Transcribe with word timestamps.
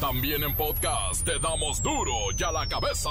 También 0.00 0.44
en 0.44 0.54
podcast 0.54 1.24
te 1.24 1.40
damos 1.40 1.82
duro 1.82 2.12
y 2.36 2.42
a 2.44 2.52
la 2.52 2.68
cabeza. 2.68 3.10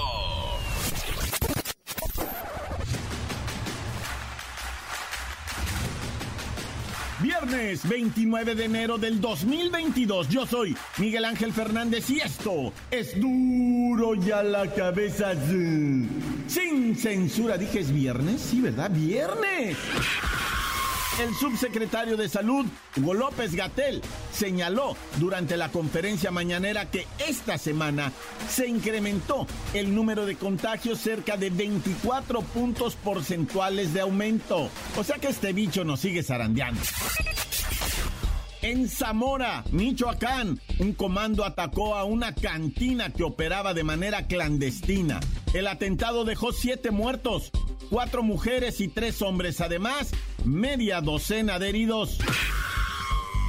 Viernes 7.20 7.88
29 7.90 8.56
de 8.56 8.66
enero 8.66 8.98
del 8.98 9.20
2022. 9.20 10.30
Yo 10.30 10.46
soy 10.46 10.78
Miguel 10.98 11.26
Ángel 11.26 11.52
Fernández 11.52 12.10
y 12.10 12.22
esto 12.22 12.72
es 12.90 13.20
duro 13.20 14.16
y 14.16 14.32
a 14.32 14.42
la 14.44 14.72
cabeza. 14.72 15.34
Sin 16.48 16.96
censura. 16.96 17.58
Dije 17.58 17.82
es 17.82 17.92
viernes, 17.92 18.40
sí, 18.40 18.62
¿verdad? 18.62 18.90
Viernes. 18.92 19.76
El 21.20 21.34
subsecretario 21.34 22.16
de 22.16 22.30
Salud, 22.30 22.68
Hugo 22.96 23.16
López 23.16 23.56
Gatel, 23.56 24.04
señaló 24.32 24.96
durante 25.18 25.58
la 25.58 25.70
conferencia 25.70 26.30
mañanera 26.30 26.92
que 26.92 27.08
esta 27.28 27.58
semana 27.58 28.12
se 28.48 28.68
incrementó 28.68 29.48
el 29.74 29.96
número 29.96 30.28
de 30.28 30.36
contagios 30.36 31.00
cerca 31.00 31.36
de 31.36 31.50
24 31.50 32.42
puntos 32.42 32.96
porcentuales 32.96 33.96
de 33.96 34.02
aumento. 34.02 34.70
O 34.96 35.04
sea 35.04 35.18
que 35.18 35.30
este 35.30 35.54
bicho 35.54 35.84
nos 35.84 36.02
sigue 36.02 36.22
zarandeando. 36.22 36.82
En 38.62 38.88
Zamora, 38.88 39.64
Michoacán, 39.72 40.60
un 40.78 40.94
comando 40.94 41.46
atacó 41.46 41.96
a 41.96 42.04
una 42.04 42.36
cantina 42.36 43.12
que 43.12 43.24
operaba 43.24 43.74
de 43.74 43.84
manera 43.84 44.28
clandestina. 44.28 45.20
El 45.54 45.66
atentado 45.66 46.26
dejó 46.26 46.52
siete 46.52 46.92
muertos, 46.92 47.52
cuatro 47.90 48.22
mujeres 48.22 48.82
y 48.82 48.88
tres 48.88 49.22
hombres. 49.22 49.62
Además, 49.62 50.12
media 50.46 51.02
docena 51.02 51.60
de 51.60 51.70
heridos. 51.70 52.20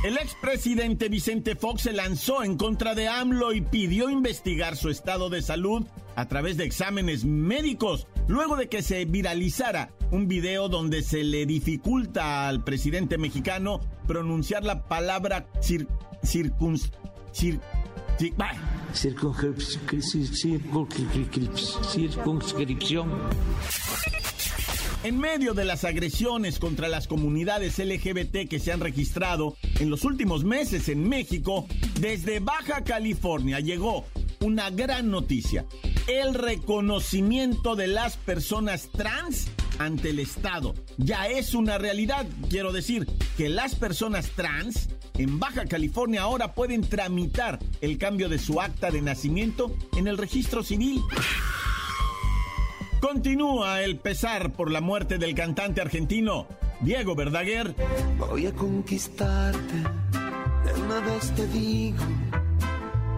El 0.05 0.17
expresidente 0.17 1.09
Vicente 1.09 1.57
Fox 1.57 1.83
se 1.83 1.93
lanzó 1.93 2.45
en 2.45 2.57
contra 2.57 2.95
de 2.95 3.09
AMLO 3.09 3.53
y 3.53 3.63
pidió 3.63 4.11
investigar 4.11 4.77
su 4.77 4.91
estado 4.91 5.29
de 5.29 5.43
salud 5.43 5.85
a 6.15 6.29
través 6.29 6.57
de 6.57 6.65
exámenes 6.65 7.25
médicos, 7.25 8.07
luego 8.29 8.57
de 8.57 8.69
que 8.69 8.83
se 8.83 9.05
viralizara 9.05 9.91
un 10.11 10.29
video 10.29 10.69
donde 10.69 11.03
se 11.03 11.25
le 11.25 11.47
dificulta 11.47 12.49
al 12.49 12.63
presidente 12.63 13.19
mexicano 13.19 13.81
pronunciar 14.07 14.63
la 14.65 14.85
palabra 14.85 15.49
cir, 15.61 15.89
circuns, 16.23 16.93
cir, 17.33 17.61
circunscripción. 21.83 23.11
En 25.05 25.17
medio 25.17 25.55
de 25.55 25.65
las 25.65 25.85
agresiones 25.85 26.59
contra 26.59 26.89
las 26.89 27.07
comunidades 27.07 27.79
LGBT 27.79 28.49
que 28.49 28.59
se 28.59 28.73
han 28.73 28.81
registrado 28.81 29.57
en 29.79 29.91
los 29.91 30.05
últimos 30.05 30.43
meses 30.43 30.89
en 30.89 31.09
México, 31.09 31.69
desde 32.01 32.41
Baja 32.41 32.83
California 32.83 33.61
llegó 33.61 34.07
una 34.41 34.71
gran 34.71 35.09
noticia, 35.09 35.67
el 36.09 36.35
reconocimiento 36.35 37.77
de 37.77 37.87
las 37.87 38.17
personas 38.17 38.89
trans 38.91 39.47
ante 39.79 40.11
el 40.11 40.19
Estado. 40.19 40.75
Ya 40.97 41.29
es 41.29 41.55
una 41.55 41.79
realidad, 41.79 42.27
quiero 42.51 42.73
decir, 42.73 43.07
que 43.37 43.49
las 43.49 43.77
personas 43.77 44.31
trans 44.31 44.89
en 45.17 45.39
Baja 45.39 45.67
California 45.67 46.23
ahora 46.23 46.55
pueden 46.55 46.83
tramitar 46.83 47.61
el 47.81 47.99
cambio 47.99 48.29
de 48.29 48.41
su 48.41 48.61
acta 48.61 48.91
de 48.91 49.01
nacimiento 49.01 49.73
en 49.97 50.09
el 50.09 50.19
registro 50.19 50.65
civil. 50.65 51.01
Continúa 53.09 53.81
el 53.81 53.97
pesar 53.97 54.53
por 54.53 54.71
la 54.71 54.83
muerte 54.83 55.17
del 55.17 55.35
cantante 55.35 55.81
argentino 55.81 56.47
Diego 56.83 57.15
Verdaguer. 57.15 57.75
Voy 58.19 58.45
a 58.45 58.53
conquistarte, 58.53 59.77
de 60.67 60.83
una 60.83 61.01
vez 61.01 61.31
te 61.35 61.47
digo, 61.47 62.05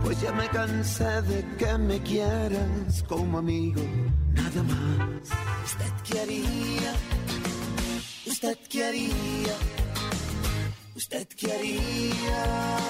pues 0.04 0.20
ya 0.20 0.30
me 0.30 0.46
cansé 0.46 1.22
de 1.22 1.44
que 1.58 1.76
me 1.76 1.98
quieras 2.02 3.04
como 3.08 3.38
amigo, 3.38 3.82
nada 4.32 4.62
más. 4.62 5.28
Usted 5.64 5.92
quería, 6.08 6.92
usted 8.28 8.58
quería, 8.68 9.56
usted 10.94 11.26
quería. 11.26 12.89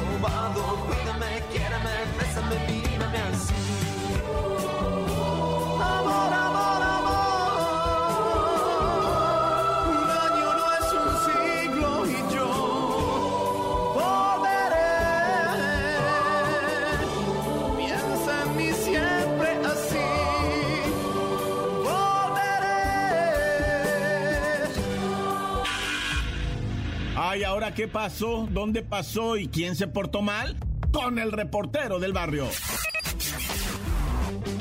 Robado, 0.00 0.62
cuídame, 0.86 1.42
quiérame, 1.50 1.90
bésame, 2.18 2.56
mírame 2.68 3.18
así. 3.18 4.05
¿Ahora 27.66 27.74
qué 27.74 27.88
pasó? 27.88 28.46
¿Dónde 28.48 28.82
pasó? 28.82 29.36
¿Y 29.36 29.48
quién 29.48 29.74
se 29.74 29.88
portó 29.88 30.22
mal? 30.22 30.56
Con 30.92 31.18
el 31.18 31.32
reportero 31.32 31.98
del 31.98 32.12
barrio. 32.12 32.48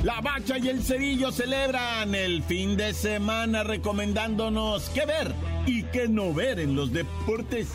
La 0.04 0.22
Bacha 0.22 0.58
y 0.58 0.70
el 0.70 0.82
Cerillo 0.82 1.32
celebran 1.32 2.16
el 2.16 2.42
fin 2.42 2.76
de 2.76 2.96
semana 2.96 3.64
recomendándonos 3.64 4.90
qué 4.90 5.06
ver 5.06 5.32
y 5.68 5.84
qué 5.84 6.08
no 6.08 6.34
ver 6.34 6.60
en 6.60 6.76
los 6.76 6.92
deportes. 6.94 7.68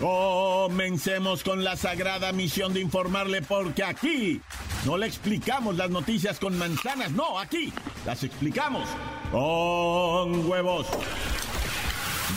Comencemos 0.00 1.44
con 1.44 1.64
la 1.64 1.76
sagrada 1.76 2.32
misión 2.32 2.72
de 2.72 2.80
informarle 2.80 3.42
porque 3.42 3.84
aquí 3.84 4.40
no 4.86 4.96
le 4.96 5.06
explicamos 5.06 5.76
las 5.76 5.90
noticias 5.90 6.38
con 6.38 6.56
manzanas, 6.56 7.10
no, 7.10 7.38
aquí 7.38 7.70
las 8.06 8.24
explicamos 8.24 8.88
con 9.30 10.46
huevos. 10.48 10.86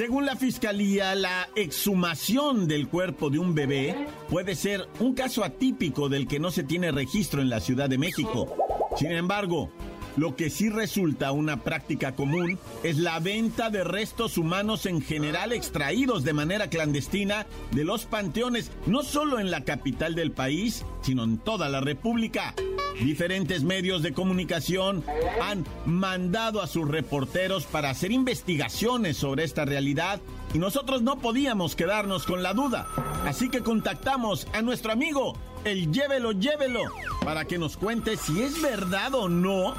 Según 0.00 0.24
la 0.24 0.34
fiscalía, 0.34 1.14
la 1.14 1.50
exhumación 1.54 2.66
del 2.66 2.88
cuerpo 2.88 3.28
de 3.28 3.38
un 3.38 3.54
bebé 3.54 4.06
puede 4.30 4.54
ser 4.54 4.88
un 4.98 5.12
caso 5.12 5.44
atípico 5.44 6.08
del 6.08 6.26
que 6.26 6.40
no 6.40 6.50
se 6.50 6.64
tiene 6.64 6.90
registro 6.90 7.42
en 7.42 7.50
la 7.50 7.60
Ciudad 7.60 7.86
de 7.86 7.98
México. 7.98 8.48
Sin 8.96 9.12
embargo, 9.12 9.70
lo 10.20 10.36
que 10.36 10.50
sí 10.50 10.68
resulta 10.68 11.32
una 11.32 11.62
práctica 11.62 12.14
común 12.14 12.58
es 12.82 12.98
la 12.98 13.18
venta 13.20 13.70
de 13.70 13.84
restos 13.84 14.36
humanos 14.36 14.84
en 14.84 15.00
general 15.00 15.50
extraídos 15.50 16.24
de 16.24 16.34
manera 16.34 16.68
clandestina 16.68 17.46
de 17.70 17.84
los 17.84 18.04
panteones, 18.04 18.70
no 18.84 19.02
solo 19.02 19.38
en 19.40 19.50
la 19.50 19.64
capital 19.64 20.14
del 20.14 20.30
país, 20.30 20.84
sino 21.00 21.24
en 21.24 21.38
toda 21.38 21.70
la 21.70 21.80
República. 21.80 22.54
Diferentes 23.02 23.62
medios 23.62 24.02
de 24.02 24.12
comunicación 24.12 25.02
han 25.40 25.64
mandado 25.86 26.60
a 26.60 26.66
sus 26.66 26.86
reporteros 26.86 27.64
para 27.64 27.88
hacer 27.88 28.12
investigaciones 28.12 29.16
sobre 29.16 29.44
esta 29.44 29.64
realidad 29.64 30.20
y 30.52 30.58
nosotros 30.58 31.00
no 31.00 31.18
podíamos 31.18 31.76
quedarnos 31.76 32.26
con 32.26 32.42
la 32.42 32.52
duda. 32.52 32.88
Así 33.24 33.48
que 33.48 33.60
contactamos 33.60 34.46
a 34.52 34.60
nuestro 34.60 34.92
amigo, 34.92 35.38
el 35.64 35.90
Llévelo, 35.90 36.32
Llévelo, 36.32 36.82
para 37.24 37.46
que 37.46 37.56
nos 37.56 37.78
cuente 37.78 38.18
si 38.18 38.42
es 38.42 38.60
verdad 38.60 39.14
o 39.14 39.30
no 39.30 39.74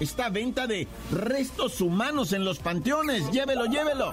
esta 0.00 0.28
venta 0.28 0.66
de 0.66 0.88
restos 1.10 1.80
humanos 1.80 2.32
en 2.32 2.44
los 2.44 2.58
panteones. 2.58 3.30
Llévelo, 3.30 3.66
llévelo. 3.66 4.12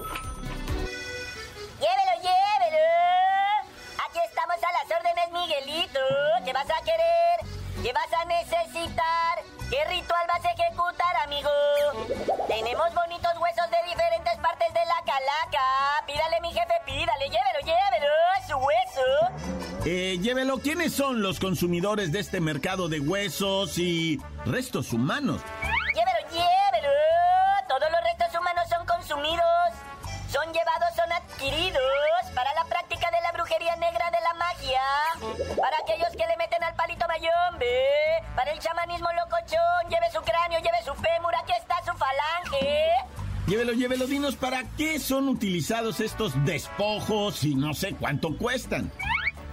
Llévelo, 1.80 2.14
llévelo. 2.22 2.84
Aquí 4.08 4.18
estamos 4.26 4.56
a 4.56 4.72
las 4.72 4.98
órdenes, 4.98 5.32
Miguelito. 5.32 6.00
¿Qué 6.44 6.52
vas 6.52 6.70
a 6.70 6.84
querer? 6.84 7.54
¿Qué 7.82 7.92
vas 7.92 8.12
a 8.12 8.24
necesitar? 8.24 9.44
¿Qué 9.68 9.84
ritual 9.88 10.26
vas 10.28 10.44
a 10.44 10.50
ejecutar, 10.50 11.16
amigo? 11.24 11.50
Tenemos 12.48 12.94
bonitos 12.94 13.32
huesos 13.38 13.70
de 13.70 13.88
diferentes 13.88 14.36
partes 14.40 14.68
de 14.72 14.84
la 14.86 15.02
calaca. 15.04 15.60
Pídale, 16.06 16.40
mi 16.40 16.52
jefe, 16.52 16.74
pídale, 16.86 17.24
llévelo, 17.24 17.60
llévelo, 17.60 18.12
su 18.46 18.56
hueso. 18.56 19.84
Eh, 19.86 20.18
llévelo, 20.22 20.58
¿quiénes 20.58 20.94
son 20.94 21.20
los 21.20 21.38
consumidores 21.40 22.10
de 22.12 22.20
este 22.20 22.40
mercado 22.40 22.88
de 22.88 23.00
huesos 23.00 23.76
y 23.78 24.18
restos 24.46 24.92
humanos? 24.92 25.42
adquiridos 31.44 32.30
para 32.34 32.52
la 32.54 32.64
práctica 32.64 33.10
de 33.10 33.20
la 33.20 33.32
brujería 33.32 33.76
negra 33.76 34.10
de 34.10 34.20
la 34.20 34.34
magia, 34.34 34.80
para 35.60 35.76
aquellos 35.78 36.10
que 36.10 36.26
le 36.26 36.36
meten 36.36 36.62
al 36.64 36.74
palito 36.74 37.06
mayombe, 37.06 38.24
para 38.34 38.50
el 38.50 38.58
chamanismo 38.58 39.08
locochón, 39.12 39.90
lleve 39.90 40.10
su 40.10 40.20
cráneo, 40.22 40.60
lleve 40.60 40.82
su 40.84 40.94
fémur, 40.94 41.34
aquí 41.36 41.52
está 41.52 41.76
su 41.84 41.92
falange. 41.98 42.92
Llévelo, 43.46 43.72
llévelo, 43.72 44.06
dinos 44.06 44.36
para 44.36 44.62
qué 44.78 44.98
son 44.98 45.28
utilizados 45.28 46.00
estos 46.00 46.32
despojos 46.46 47.44
y 47.44 47.54
no 47.54 47.74
sé 47.74 47.94
cuánto 47.94 48.36
cuestan. 48.38 48.90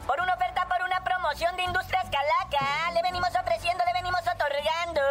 Por 0.08 0.20
una 0.22 0.34
oferta, 0.34 0.66
por 0.68 0.86
una 0.86 1.04
promoción 1.04 1.56
de 1.58 1.64
Industrias 1.64 2.06
Calaca, 2.06 2.92
le 2.94 3.02
venimos 3.02 3.30
ofreciendo, 3.30 3.84
le 3.86 3.94
venimos 3.94 4.22
otorgando. 4.22 5.02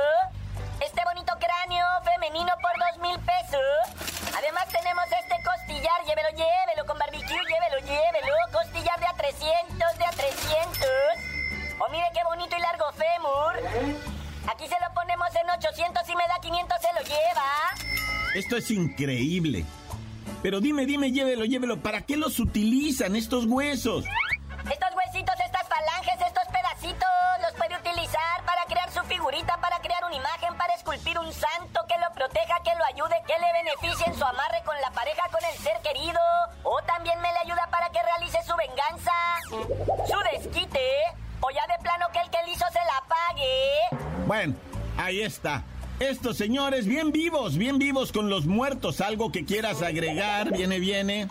Este 0.80 1.02
bonito 1.04 1.34
cráneo 1.38 1.86
femenino 2.04 2.52
por 2.62 2.72
dos 2.78 2.98
mil 3.02 3.18
pesos. 3.20 4.09
Además 4.36 4.66
tenemos 4.70 5.04
este 5.04 5.36
costillar, 5.42 5.98
llévelo, 6.06 6.30
llévelo, 6.30 6.86
con 6.86 6.98
barbecue, 6.98 7.42
llévelo, 7.50 7.78
llévelo. 7.86 8.34
Costillar 8.52 8.98
de 9.00 9.06
a 9.06 9.14
300, 9.14 9.98
de 9.98 10.04
a 10.04 10.10
300. 10.10 10.88
O 11.80 11.88
mire 11.90 12.06
qué 12.14 12.20
bonito 12.24 12.56
y 12.56 12.60
largo 12.60 12.92
fémur. 12.92 14.00
Aquí 14.52 14.66
se 14.66 14.76
lo 14.80 14.94
ponemos 14.94 15.28
en 15.34 15.50
800 15.50 16.08
y 16.08 16.16
me 16.16 16.26
da 16.28 16.40
500, 16.40 16.76
se 16.80 16.92
lo 16.92 17.00
lleva. 17.00 17.48
Esto 18.34 18.56
es 18.56 18.70
increíble. 18.70 19.64
Pero 20.42 20.60
dime, 20.60 20.86
dime, 20.86 21.12
llévelo, 21.12 21.44
llévelo, 21.44 21.80
¿para 21.80 22.00
qué 22.02 22.16
los 22.16 22.38
utilizan 22.40 23.16
estos 23.16 23.44
huesos? 23.44 24.04
Está. 45.22 45.64
Estos 46.00 46.36
señores 46.36 46.86
bien 46.86 47.12
vivos, 47.12 47.56
bien 47.56 47.78
vivos 47.78 48.10
con 48.12 48.30
los 48.30 48.46
muertos. 48.46 49.00
Algo 49.00 49.30
que 49.30 49.44
quieras 49.44 49.82
agregar, 49.82 50.52
viene, 50.56 50.78
viene. 50.78 51.28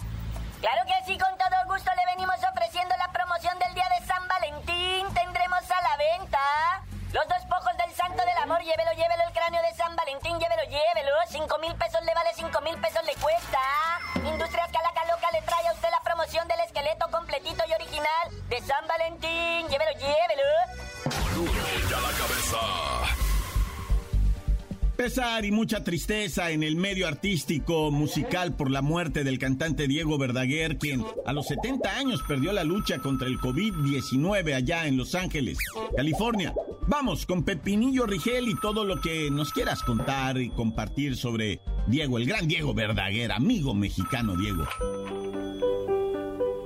Pesar 25.00 25.46
y 25.46 25.51
mucha 25.54 25.81
tristeza 25.81 26.51
en 26.51 26.62
el 26.62 26.75
medio 26.75 27.07
artístico 27.07 27.90
musical 27.90 28.57
por 28.57 28.69
la 28.69 28.81
muerte 28.81 29.24
del 29.24 29.40
cantante 29.40 29.88
Diego 29.88 30.18
Verdaguer, 30.18 30.78
quien 30.78 31.06
a 31.25 31.31
los 31.31 31.48
70 31.48 31.96
años 31.96 32.22
perdió 32.28 32.51
la 32.51 32.66
lucha 32.66 33.00
contra 33.00 33.30
el 33.30 33.40
COVID-19 33.40 34.54
allá 34.54 34.88
en 34.88 34.98
Los 34.98 35.16
Ángeles, 35.16 35.57
California. 35.96 36.54
Vamos 36.81 37.25
con 37.25 37.46
Pepinillo 37.46 38.07
Rigel 38.07 38.50
y 38.50 38.60
todo 38.60 38.84
lo 38.84 39.00
que 39.00 39.31
nos 39.31 39.54
quieras 39.54 39.84
contar 39.84 40.38
y 40.38 40.50
compartir 40.50 41.16
sobre 41.16 41.62
Diego, 41.88 42.18
el 42.18 42.25
gran 42.25 42.50
Diego 42.50 42.74
Verdaguer, 42.74 43.31
amigo 43.31 43.74
mexicano 43.74 44.36
Diego. 44.36 44.68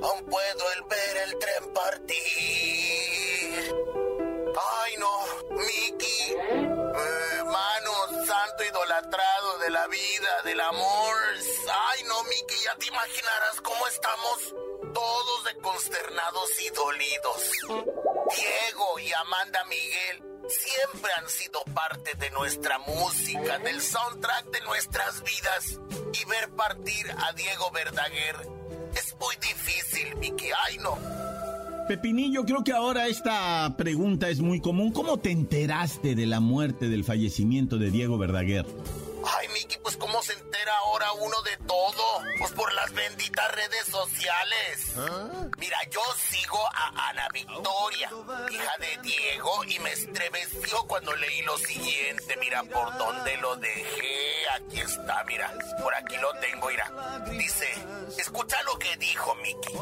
Aún 0.02 0.26
puedo 0.26 0.64
el 0.76 0.82
ver 0.90 1.18
el 1.28 1.38
tren 1.38 1.72
partir. 1.72 2.83
Idolatrado 8.94 9.58
de 9.60 9.70
la 9.72 9.88
vida, 9.88 10.42
del 10.44 10.60
amor. 10.60 11.16
Ay 11.90 12.04
no, 12.04 12.24
Mickey, 12.26 12.58
ya 12.64 12.76
te 12.76 12.88
imaginarás 12.88 13.62
cómo 13.62 13.88
estamos 13.88 14.56
todos 14.94 15.44
de 15.46 15.56
consternados 15.62 16.62
y 16.62 16.70
dolidos. 16.70 17.52
Diego 18.36 19.00
y 19.00 19.14
Amanda 19.14 19.64
Miguel 19.66 20.24
siempre 20.48 21.12
han 21.14 21.30
sido 21.30 21.64
parte 21.74 22.14
de 22.16 22.30
nuestra 22.32 22.78
música, 22.80 23.58
del 23.60 23.82
soundtrack 23.82 24.46
de 24.46 24.62
nuestras 24.62 25.24
vidas. 25.24 25.80
Y 26.14 26.26
ver 26.26 26.50
partir 26.52 27.16
a 27.18 27.34
Diego 27.34 27.72
Verdaguer 27.72 28.36
es 28.96 29.16
muy 29.16 29.36
difícil, 29.38 30.16
Mickey. 30.18 30.52
Ay 30.68 30.78
no. 30.78 31.23
Pepinillo, 31.88 32.46
creo 32.46 32.64
que 32.64 32.72
ahora 32.72 33.08
esta 33.08 33.76
pregunta 33.78 34.30
es 34.30 34.40
muy 34.40 34.60
común. 34.60 34.92
¿Cómo 34.92 35.18
te 35.18 35.32
enteraste 35.32 36.16
de 36.16 36.26
la 36.26 36.40
muerte, 36.40 36.88
del 36.90 37.04
fallecimiento 37.04 37.78
de 37.78 37.92
Diego 37.92 38.18
Verdaguer? 38.18 38.66
Ay, 39.26 39.48
Miki, 39.50 39.78
pues 39.78 39.98
cómo 39.98 40.22
se 40.22 40.34
entera 40.34 40.74
ahora 40.80 41.12
uno 41.14 41.42
de 41.44 41.58
todo. 41.66 42.24
Pues 42.40 42.52
por 42.54 42.72
las 42.74 42.92
benditas 42.94 43.52
redes 43.52 43.86
sociales. 43.86 44.94
Mira, 45.58 45.78
yo 45.90 46.02
sigo 46.30 46.60
a 46.74 47.10
Ana 47.10 47.28
Victoria, 47.34 48.10
hija 48.52 48.78
de 48.80 48.98
Diego, 49.02 49.64
y 49.66 49.80
me 49.80 49.92
estremeció 49.92 50.84
cuando 50.88 51.16
leí 51.16 51.42
lo 51.44 51.58
siguiente. 51.58 52.38
Mira 52.38 52.64
por 52.64 52.98
dónde 52.98 53.38
lo 53.38 53.56
dejé. 53.58 54.50
Aquí 54.56 54.82
está, 54.82 55.24
mira. 55.26 55.54
Por 55.82 55.94
aquí 55.96 56.18
lo 56.18 56.34
tengo, 56.36 56.68
mira. 56.68 56.92
Dice, 57.32 57.70
escucha 58.18 58.62
lo 58.64 58.78
que 58.78 58.96
dijo 58.98 59.36
Miki. 59.36 59.74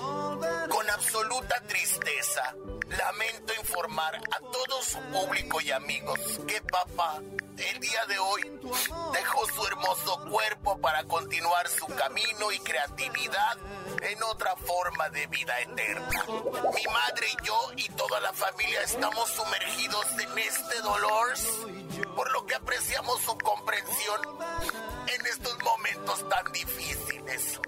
Con 0.69 0.89
absoluta 0.89 1.61
tristeza, 1.67 2.55
lamento 2.89 3.53
informar 3.71 4.17
a 4.17 4.39
todo 4.51 4.81
su 4.83 4.99
público 5.13 5.61
y 5.61 5.71
amigos 5.71 6.19
que 6.45 6.61
papá 6.61 7.21
el 7.57 7.79
día 7.79 8.05
de 8.09 8.19
hoy 8.19 8.41
dejó 9.13 9.45
su 9.45 9.65
hermoso 9.65 10.19
cuerpo 10.29 10.77
para 10.79 11.05
continuar 11.05 11.69
su 11.69 11.85
camino 11.87 12.51
y 12.51 12.59
creatividad 12.59 13.57
en 14.01 14.23
otra 14.23 14.55
forma 14.57 15.09
de 15.09 15.25
vida 15.27 15.57
eterna. 15.61 16.25
Mi 16.27 16.83
madre 16.91 17.27
y 17.31 17.45
yo 17.45 17.71
y 17.77 17.87
toda 17.89 18.19
la 18.19 18.33
familia 18.33 18.81
estamos 18.83 19.29
sumergidos 19.29 20.05
en 20.19 20.37
este 20.39 20.81
dolor, 20.81 21.33
por 22.15 22.31
lo 22.31 22.45
que 22.45 22.55
apreciamos 22.55 23.21
su 23.21 23.37
comprensión 23.37 24.21
en 25.07 25.25
estos 25.25 25.57
momentos 25.63 26.27
tan 26.29 26.51
difíciles. 26.51 27.59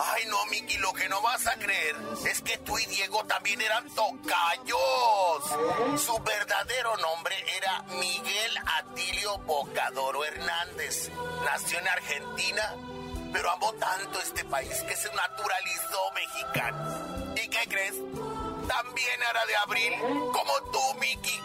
Ay, 0.00 0.24
no, 0.26 0.44
Miki, 0.46 0.76
lo 0.78 0.92
que 0.92 1.08
no 1.08 1.20
vas 1.22 1.46
a 1.46 1.54
creer 1.54 1.96
es 2.26 2.40
que 2.42 2.58
tú 2.58 2.78
y 2.78 2.86
Diego 2.86 3.24
también 3.24 3.60
eran 3.60 3.88
tocayos. 3.90 6.00
Su 6.00 6.18
verdadero 6.20 6.96
nombre 6.98 7.36
era 7.56 7.82
Miguel 7.98 8.58
Atilio 8.78 9.38
Bocadoro 9.38 10.24
Hernández. 10.24 11.10
Nació 11.44 11.78
en 11.78 11.88
Argentina, 11.88 12.74
pero 13.32 13.50
amó 13.50 13.72
tanto 13.74 14.20
este 14.20 14.44
país 14.44 14.80
que 14.82 14.96
se 14.96 15.12
naturalizó 15.14 16.00
mexicano. 16.14 17.34
¿Y 17.36 17.48
qué 17.48 17.68
crees? 17.68 17.94
También 18.66 19.20
era 19.30 19.46
de 19.46 19.56
abril, 19.56 19.92
como 20.32 20.52
tú, 20.72 20.80
Miki. 21.00 21.40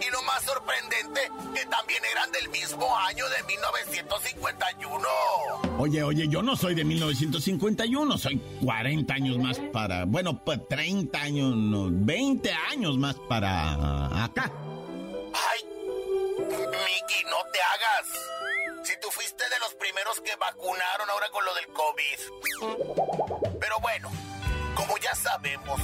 Y 0.00 0.10
lo 0.10 0.22
más 0.22 0.42
sorprendente, 0.44 1.30
que 1.54 1.66
también 1.66 2.02
eran 2.04 2.30
del 2.32 2.48
mismo 2.50 2.96
año 2.96 3.28
de 3.28 3.42
1951. 3.44 5.08
Oye, 5.78 6.02
oye, 6.02 6.28
yo 6.28 6.42
no 6.42 6.56
soy 6.56 6.74
de 6.74 6.84
1951, 6.84 8.18
soy 8.18 8.40
40 8.64 9.14
años 9.14 9.38
más 9.38 9.58
para, 9.72 10.04
bueno, 10.04 10.42
pues 10.44 10.60
30 10.68 11.20
años, 11.20 11.54
no, 11.56 11.88
20 11.90 12.52
años 12.70 12.96
más 12.96 13.16
para 13.28 14.24
acá. 14.24 14.50
Ay, 15.34 15.60
Miki, 16.38 17.24
no 17.24 17.36
te 17.52 17.60
hagas. 17.60 18.06
Si 18.84 18.92
tú 19.00 19.08
fuiste 19.10 19.42
de 19.50 19.58
los 19.58 19.74
primeros 19.74 20.20
que 20.20 20.36
vacunaron 20.36 21.10
ahora 21.10 21.28
con 21.30 21.44
lo 21.44 21.54
del 21.54 21.66
COVID. 21.68 22.18
Pero 23.60 23.80
bueno, 23.80 24.10
como 24.74 24.96
ya 24.98 25.14
sabemos, 25.14 25.80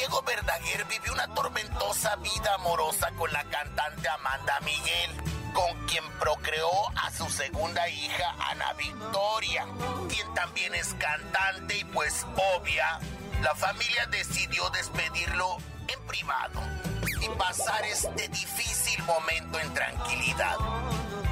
Diego 0.00 0.22
Verdaguer 0.22 0.86
vivió 0.86 1.12
una 1.12 1.26
tormentosa 1.34 2.16
vida 2.16 2.54
amorosa 2.54 3.10
con 3.18 3.30
la 3.34 3.44
cantante 3.44 4.08
Amanda 4.08 4.58
Miguel, 4.60 5.10
con 5.52 5.86
quien 5.86 6.02
procreó 6.18 6.70
a 6.96 7.10
su 7.10 7.28
segunda 7.28 7.86
hija 7.86 8.34
Ana 8.50 8.72
Victoria, 8.78 9.66
quien 10.08 10.32
también 10.32 10.74
es 10.74 10.94
cantante 10.94 11.76
y 11.76 11.84
pues 11.84 12.24
obvia, 12.56 12.98
la 13.42 13.54
familia 13.54 14.06
decidió 14.06 14.70
despedirlo 14.70 15.58
en 15.86 16.06
privado 16.06 16.62
y 17.20 17.28
pasar 17.36 17.84
este 17.84 18.26
difícil 18.28 19.02
momento 19.02 19.60
en 19.60 19.74
tranquilidad. 19.74 20.56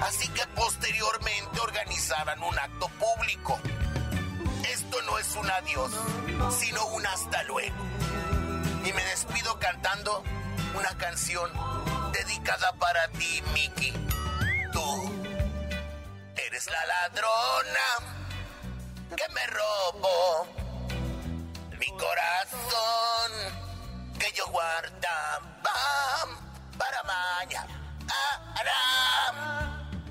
Así 0.02 0.28
que 0.28 0.46
posteriormente 0.48 1.58
organizaran 1.58 2.42
un 2.42 2.58
acto 2.58 2.90
público. 3.00 3.58
Esto 4.70 5.00
no 5.06 5.18
es 5.18 5.34
un 5.36 5.50
adiós, 5.50 5.90
sino 6.50 6.84
un 6.88 7.06
hasta 7.06 7.42
luego. 7.44 7.74
Y 8.88 8.92
me 8.94 9.04
despido 9.04 9.58
cantando 9.58 10.24
una 10.74 10.96
canción 10.96 11.50
dedicada 12.10 12.72
para 12.78 13.06
ti, 13.08 13.42
Mickey. 13.52 13.92
Tú 14.72 15.12
eres 16.34 16.70
la 16.70 16.86
ladrona 16.86 17.86
que 19.14 19.28
me 19.34 19.46
robó 19.48 20.46
mi 21.78 21.88
corazón. 21.98 23.30
que 24.18 24.32
yo 24.32 24.46
guardaba 24.46 25.42
para 26.78 27.02
mañana. 27.02 27.74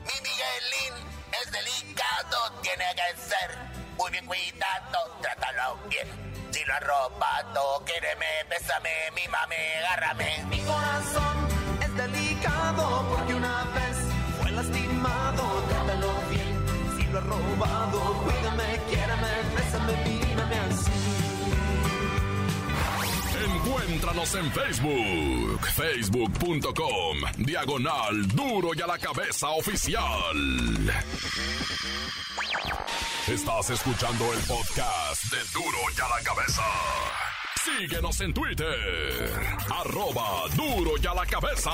Mi 0.05 0.21
Miguelín 0.21 0.93
es 1.41 1.51
delicado, 1.51 2.51
tiene 2.61 2.85
que 2.93 3.21
ser 3.21 3.57
muy 3.97 4.11
bien 4.11 4.25
cuidado, 4.27 5.17
trátalo 5.19 5.77
bien. 5.89 6.36
Si 6.51 6.63
lo 6.65 6.73
has 6.73 6.81
robado, 6.81 7.83
quéreme, 7.85 8.25
bésame, 8.49 8.89
mímame, 9.15 9.55
agárrame. 9.85 10.45
Mi 10.49 10.59
corazón 10.61 11.37
es 11.81 11.95
delicado 11.95 13.05
porque 13.09 13.33
una 13.35 13.63
vez 13.75 13.97
fue 14.41 14.51
lastimado, 14.51 15.63
trátalo 15.69 16.13
bien. 16.29 16.65
Si 16.97 17.03
lo 17.11 17.19
has 17.19 17.25
robado, 17.25 18.13
cuídame, 18.23 18.79
quiérame, 18.89 19.27
bésame, 19.55 19.93
mímame 20.05 20.59
así. 20.59 20.91
Encuéntranos 23.45 24.35
en 24.35 24.51
Facebook, 24.51 25.67
facebook.com, 25.75 27.17
diagonal 27.37 28.27
duro 28.29 28.71
y 28.75 28.81
a 28.81 28.87
la 28.87 28.97
cabeza 28.97 29.49
oficial. 29.49 30.35
Estás 33.27 33.69
escuchando 33.71 34.33
el 34.33 34.39
podcast 34.39 35.25
de 35.25 35.37
duro 35.53 35.77
y 35.97 35.99
a 35.99 36.07
la 36.07 36.23
cabeza. 36.23 36.63
Síguenos 37.61 38.21
en 38.21 38.33
Twitter, 38.33 39.29
arroba 39.69 40.43
duro 40.55 40.91
y 41.01 41.05
a 41.05 41.13
la 41.13 41.25
cabeza. 41.25 41.71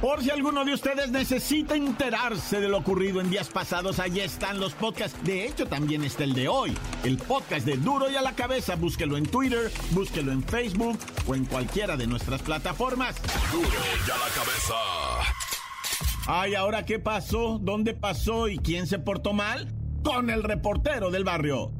Por 0.00 0.22
si 0.22 0.30
alguno 0.30 0.64
de 0.64 0.72
ustedes 0.72 1.10
necesita 1.10 1.74
enterarse 1.74 2.58
de 2.58 2.68
lo 2.68 2.78
ocurrido 2.78 3.20
en 3.20 3.28
días 3.28 3.50
pasados, 3.50 3.98
allí 3.98 4.20
están 4.20 4.60
los 4.60 4.72
podcasts. 4.72 5.22
De 5.22 5.46
hecho, 5.46 5.66
también 5.66 6.02
está 6.02 6.24
el 6.24 6.32
de 6.32 6.48
hoy. 6.48 6.74
El 7.04 7.18
podcast 7.18 7.66
de 7.66 7.76
Duro 7.76 8.10
y 8.10 8.16
a 8.16 8.22
la 8.22 8.34
cabeza. 8.34 8.76
Búsquelo 8.76 9.18
en 9.18 9.26
Twitter, 9.26 9.70
búsquelo 9.90 10.32
en 10.32 10.42
Facebook 10.42 10.98
o 11.26 11.34
en 11.34 11.44
cualquiera 11.44 11.98
de 11.98 12.06
nuestras 12.06 12.40
plataformas. 12.40 13.16
Duro 13.52 13.68
y 13.68 14.10
a 14.10 14.16
la 14.16 14.28
cabeza. 14.34 15.45
Ay, 16.28 16.56
¿ahora 16.56 16.84
qué 16.84 16.98
pasó? 16.98 17.58
¿Dónde 17.60 17.94
pasó? 17.94 18.48
¿Y 18.48 18.58
quién 18.58 18.88
se 18.88 18.98
portó 18.98 19.32
mal? 19.32 19.72
Con 20.02 20.28
el 20.28 20.42
reportero 20.42 21.10
del 21.10 21.22
barrio. 21.22 21.70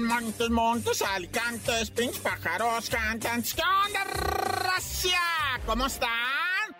Montes, 0.00 0.50
montes, 0.50 1.02
alicantes, 1.02 1.90
pinches 1.90 2.18
pájaros, 2.18 2.90
cantantes. 2.90 3.54
¿Qué 3.54 3.62
onda, 3.62 4.04
racia? 4.04 5.18
¿Cómo 5.64 5.86
están? 5.86 6.25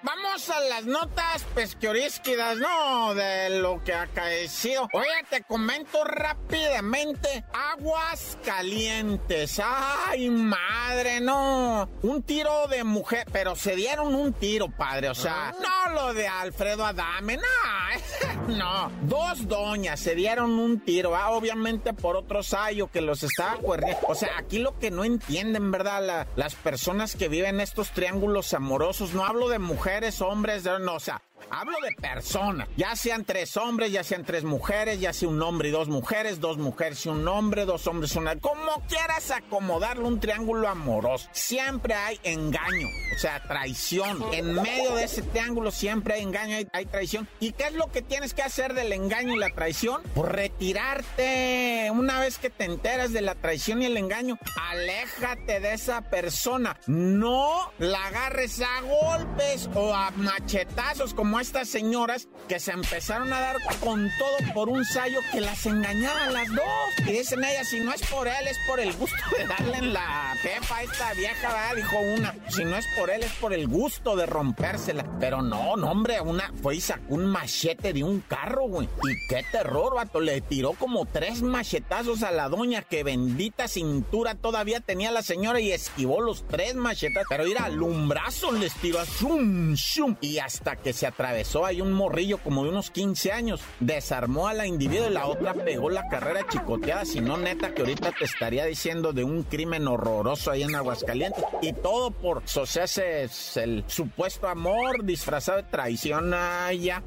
Vamos 0.03 0.49
a 0.51 0.61
las 0.61 0.85
notas 0.85 1.43
pesquiorísquidas, 1.55 2.59
¿no? 2.59 3.15
De 3.15 3.51
lo 3.61 3.83
que 3.83 3.93
ha 3.93 4.03
acaecido. 4.03 4.89
Oye, 4.93 5.09
te 5.29 5.43
comento 5.43 6.05
rápidamente. 6.05 7.45
Aguas 7.73 8.39
calientes. 8.45 9.61
Ay, 9.65 10.31
madre, 10.31 11.21
no. 11.21 11.89
Un 12.03 12.23
tiro 12.23 12.69
de 12.69 12.85
mujer, 12.85 13.27
pero 13.33 13.57
se 13.57 13.75
dieron 13.75 14.15
un 14.15 14.33
tiro, 14.33 14.69
padre. 14.71 15.09
O 15.09 15.15
sea, 15.15 15.53
no 15.61 15.93
lo 15.95 16.15
de 16.15 16.29
Alfredo 16.29 16.87
Adame, 16.87 17.39
no. 17.39 18.47
no. 18.57 18.93
Dos 19.03 19.49
doñas 19.49 19.99
se 19.99 20.15
dieron 20.15 20.53
un 20.59 20.79
tiro. 20.81 21.17
Ah, 21.17 21.31
obviamente 21.31 21.93
por 21.95 22.17
otro 22.17 22.43
sayo 22.45 22.89
que 22.93 23.01
los 23.01 23.23
estaba 23.25 23.57
cuerniendo. 23.57 24.07
O 24.07 24.15
sea, 24.15 24.39
aquí 24.39 24.59
lo 24.59 24.79
que 24.79 24.91
no 24.93 25.05
entienden, 25.05 25.71
¿verdad? 25.73 26.07
La- 26.07 26.27
las 26.37 26.55
personas 26.55 27.17
que 27.17 27.29
viven 27.29 27.61
estos 27.61 27.91
triángulos 27.91 28.55
amorosos. 28.55 29.13
No 29.15 29.25
hablo 29.25 29.49
de 29.49 29.59
mujeres, 29.97 30.21
hombres, 30.21 30.65
no, 30.81 30.95
o 30.97 31.01
sea, 31.01 31.23
Hablo 31.51 31.77
de 31.81 31.93
personas, 32.01 32.69
ya 32.77 32.97
sean 32.97 33.25
tres 33.25 33.57
hombres, 33.57 33.93
ya 33.93 34.03
sean 34.03 34.25
tres 34.25 34.43
mujeres, 34.45 35.01
ya 35.01 35.13
sea 35.13 35.29
un 35.29 35.41
hombre 35.43 35.69
y 35.69 35.71
dos 35.71 35.89
mujeres, 35.89 36.41
dos 36.41 36.59
mujeres 36.59 37.07
y 37.07 37.09
un 37.09 37.27
hombre, 37.29 37.65
dos 37.65 37.87
hombres 37.87 38.15
y 38.15 38.19
una... 38.19 38.37
Como 38.37 38.83
quieras 38.89 39.31
acomodarle 39.31 40.05
un 40.05 40.19
triángulo 40.19 40.69
amoroso, 40.69 41.29
siempre 41.33 41.95
hay 41.95 42.19
engaño, 42.25 42.89
o 43.15 43.19
sea, 43.19 43.43
traición. 43.45 44.25
En 44.33 44.55
medio 44.55 44.95
de 44.97 45.05
ese 45.05 45.23
triángulo 45.23 45.71
siempre 45.71 46.15
hay 46.15 46.23
engaño, 46.23 46.57
hay, 46.73 46.87
traición. 46.87 47.29
¿Y 47.39 47.53
qué 47.53 47.65
es 47.65 47.75
lo 47.75 47.91
que 47.93 48.03
tienes 48.03 48.35
que 48.35 48.43
hacer 48.43 48.75
del 48.75 48.93
engaño 48.93 49.35
y 49.35 49.39
la 49.39 49.51
traición? 49.51 50.03
Pues 50.15 50.31
retirarte. 50.31 51.91
Una 51.93 52.21
vez 52.21 52.39
que 52.39 52.51
te 52.51 52.65
enteras 52.65 53.13
de 53.13 53.21
la 53.21 53.35
traición 53.35 53.83
y 53.83 53.87
el 53.87 53.97
engaño, 53.97 54.39
aléjate 54.71 55.61
de 55.61 55.75
esa 55.75 56.03
persona. 56.03 56.79
No 56.87 57.73
la 57.79 58.07
agarres 58.07 58.61
a 58.61 58.81
golpes 58.83 59.71
o 59.75 59.95
a 59.95 60.11
machetazos 60.13 61.15
estas 61.41 61.69
señoras 61.69 62.29
que 62.49 62.61
se 62.61 62.73
empezaron 62.73 63.33
a 63.33 63.41
dar 63.41 63.57
con 63.81 64.11
todo 64.19 64.55
por 64.55 64.69
un 64.69 64.85
sayo 64.85 65.21
que 65.33 65.41
las 65.41 65.67
engañaba 65.67 66.25
a 66.25 66.31
las 66.31 66.49
dos. 66.49 67.07
Y 67.07 67.13
dicen 67.13 67.45
ellas, 67.45 67.69
si 67.69 67.81
no 67.81 67.93
es 67.93 68.03
por 68.07 68.29
él, 68.29 68.47
es 68.49 68.59
por 68.67 68.81
el 68.81 68.93
gusto 68.95 69.17
de 69.37 69.47
darle 69.47 69.79
en 69.79 69.93
la 69.93 70.35
pepa 70.43 70.77
a 70.77 70.83
esta 70.83 71.13
vieja, 71.15 71.49
¿verdad? 71.49 71.77
Dijo 71.77 71.99
una. 71.99 72.35
Si 72.49 72.65
no 72.65 72.77
es 72.77 72.87
por 72.99 73.11
él, 73.11 73.23
es 73.23 73.33
por 73.33 73.53
el 73.53 73.67
gusto 73.67 74.17
de 74.17 74.27
rompérsela. 74.27 75.05
Pero 75.21 75.43
no, 75.43 75.77
no, 75.77 75.91
hombre, 75.91 76.21
una 76.21 76.53
fue 76.63 76.77
y 76.77 76.81
sacó 76.81 77.15
un 77.15 77.27
machete 77.27 77.93
de 77.93 78.05
un 78.05 78.21
carro, 78.21 78.69
güey. 78.69 78.89
Y 79.05 79.29
qué 79.29 79.45
terror, 79.51 79.95
vato. 79.95 80.21
Le 80.21 80.41
tiró 80.41 80.73
como 80.73 81.07
tres 81.07 81.43
machetazos 81.43 82.23
a 82.23 82.31
la 82.31 82.49
doña, 82.49 82.83
que 82.83 83.03
bendita 83.03 83.69
cintura 83.69 84.35
todavía 84.35 84.81
tenía 84.81 85.11
la 85.11 85.23
señora 85.23 85.61
y 85.61 85.73
esquivó 85.73 86.21
los 86.21 86.47
tres 86.47 86.75
machetazos. 86.75 87.29
Pero 87.29 87.45
mira, 87.45 87.69
lumbrazo 87.69 88.53
les 88.53 88.73
tiró 88.75 89.01
a 89.01 89.05
shum, 89.05 89.75
shum. 89.75 90.17
Y 90.21 90.39
hasta 90.39 90.77
que 90.77 90.93
se 90.93 91.07
atravesó 91.17 91.65
ahí 91.65 91.81
un 91.81 91.93
morrillo 91.93 92.37
como 92.39 92.65
de 92.65 92.71
unos 92.71 92.91
15 92.91 93.33
años, 93.33 93.63
desarmó 93.81 94.49
a 94.49 94.55
la 94.55 94.67
individuo 94.67 95.09
y 95.09 95.15
la 95.15 95.27
otra 95.27 95.55
pegó 95.55 95.89
la 95.89 96.09
carrera 96.09 96.47
chicoteada. 96.47 97.07
Si 97.07 97.21
no, 97.21 97.39
neta, 97.39 97.73
que 97.73 97.81
ahorita 97.81 98.13
te 98.13 98.27
estaría 98.27 98.67
diciendo 98.67 99.15
de 99.15 99.25
un 99.25 99.43
crimen 99.43 99.89
horroroso 99.89 100.51
ahí 100.51 100.63
en 100.63 100.75
Aguascalientes. 100.75 101.43
Y 101.63 101.73
todo 101.73 102.11
por, 102.11 102.39
o 102.39 103.61
el 103.61 103.85
supuesto 103.87 104.47
amor 104.47 105.05
disfrazado 105.05 105.57
de 105.57 105.65
traición. 105.65 106.35
Ya. 106.81 107.03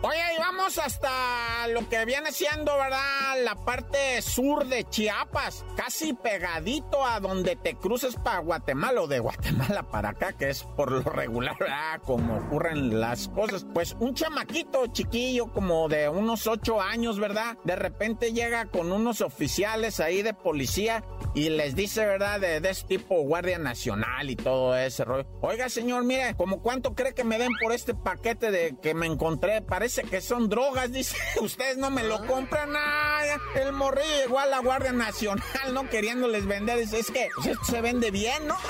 Oye, 0.00 0.20
y 0.36 0.38
vamos 0.38 0.78
hasta 0.78 1.66
lo 1.68 1.88
que 1.88 2.04
viene 2.04 2.30
siendo, 2.30 2.76
¿verdad? 2.76 3.42
La 3.42 3.56
parte 3.56 4.22
sur 4.22 4.64
de 4.66 4.84
Chiapas, 4.84 5.64
casi 5.76 6.12
pegadito 6.12 7.04
a 7.04 7.18
donde 7.18 7.56
te 7.56 7.74
cruces 7.74 8.14
para 8.14 8.38
Guatemala 8.38 9.02
o 9.02 9.06
de 9.08 9.18
Guatemala 9.18 9.82
para 9.90 10.10
acá, 10.10 10.34
que 10.34 10.50
es 10.50 10.62
por 10.62 10.92
lo 10.92 11.02
regular, 11.02 11.56
¿verdad? 11.58 12.00
Como 12.04 12.36
ocurren 12.36 13.00
las 13.00 13.28
cosas. 13.28 13.66
Pues 13.74 13.96
un 13.98 14.14
chamaquito 14.14 14.86
chiquillo, 14.86 15.52
como 15.52 15.88
de 15.88 16.08
unos 16.08 16.46
ocho 16.46 16.80
años, 16.80 17.18
¿verdad? 17.18 17.58
De 17.64 17.74
repente 17.74 18.32
llega 18.32 18.66
con 18.66 18.92
unos 18.92 19.20
oficiales 19.20 19.98
ahí 19.98 20.22
de 20.22 20.32
policía 20.32 21.02
y 21.34 21.48
les 21.48 21.74
dice, 21.74 22.06
¿verdad? 22.06 22.38
De, 22.38 22.60
de 22.60 22.70
ese 22.70 22.86
tipo 22.86 23.20
Guardia 23.22 23.58
Nacional 23.58 24.30
y 24.30 24.36
todo 24.36 24.76
ese 24.76 25.04
rollo. 25.04 25.26
Oiga, 25.40 25.68
señor, 25.68 26.04
mire, 26.04 26.36
¿como 26.36 26.62
cuánto 26.62 26.94
cree 26.94 27.14
que 27.14 27.24
me 27.24 27.38
den 27.38 27.52
por 27.60 27.72
este 27.72 27.94
paquete 27.94 28.52
de 28.52 28.76
que 28.80 28.94
me 28.94 29.07
encontré? 29.12 29.62
Parece 29.62 30.02
que 30.02 30.20
son 30.20 30.48
drogas, 30.48 30.92
dice. 30.92 31.16
Ustedes 31.40 31.76
no 31.76 31.90
me 31.90 32.04
lo 32.04 32.26
compran 32.26 32.72
nada. 32.72 33.40
El 33.54 33.72
morrillo 33.72 34.08
llegó 34.22 34.38
a 34.38 34.46
la 34.46 34.60
Guardia 34.60 34.92
Nacional, 34.92 35.72
no 35.72 35.88
queriéndoles 35.88 36.46
vender. 36.46 36.78
Dice, 36.78 36.98
es 37.00 37.10
que 37.10 37.28
pues, 37.34 37.48
esto 37.48 37.64
se 37.64 37.80
vende 37.80 38.10
bien, 38.10 38.46
¿no? 38.46 38.56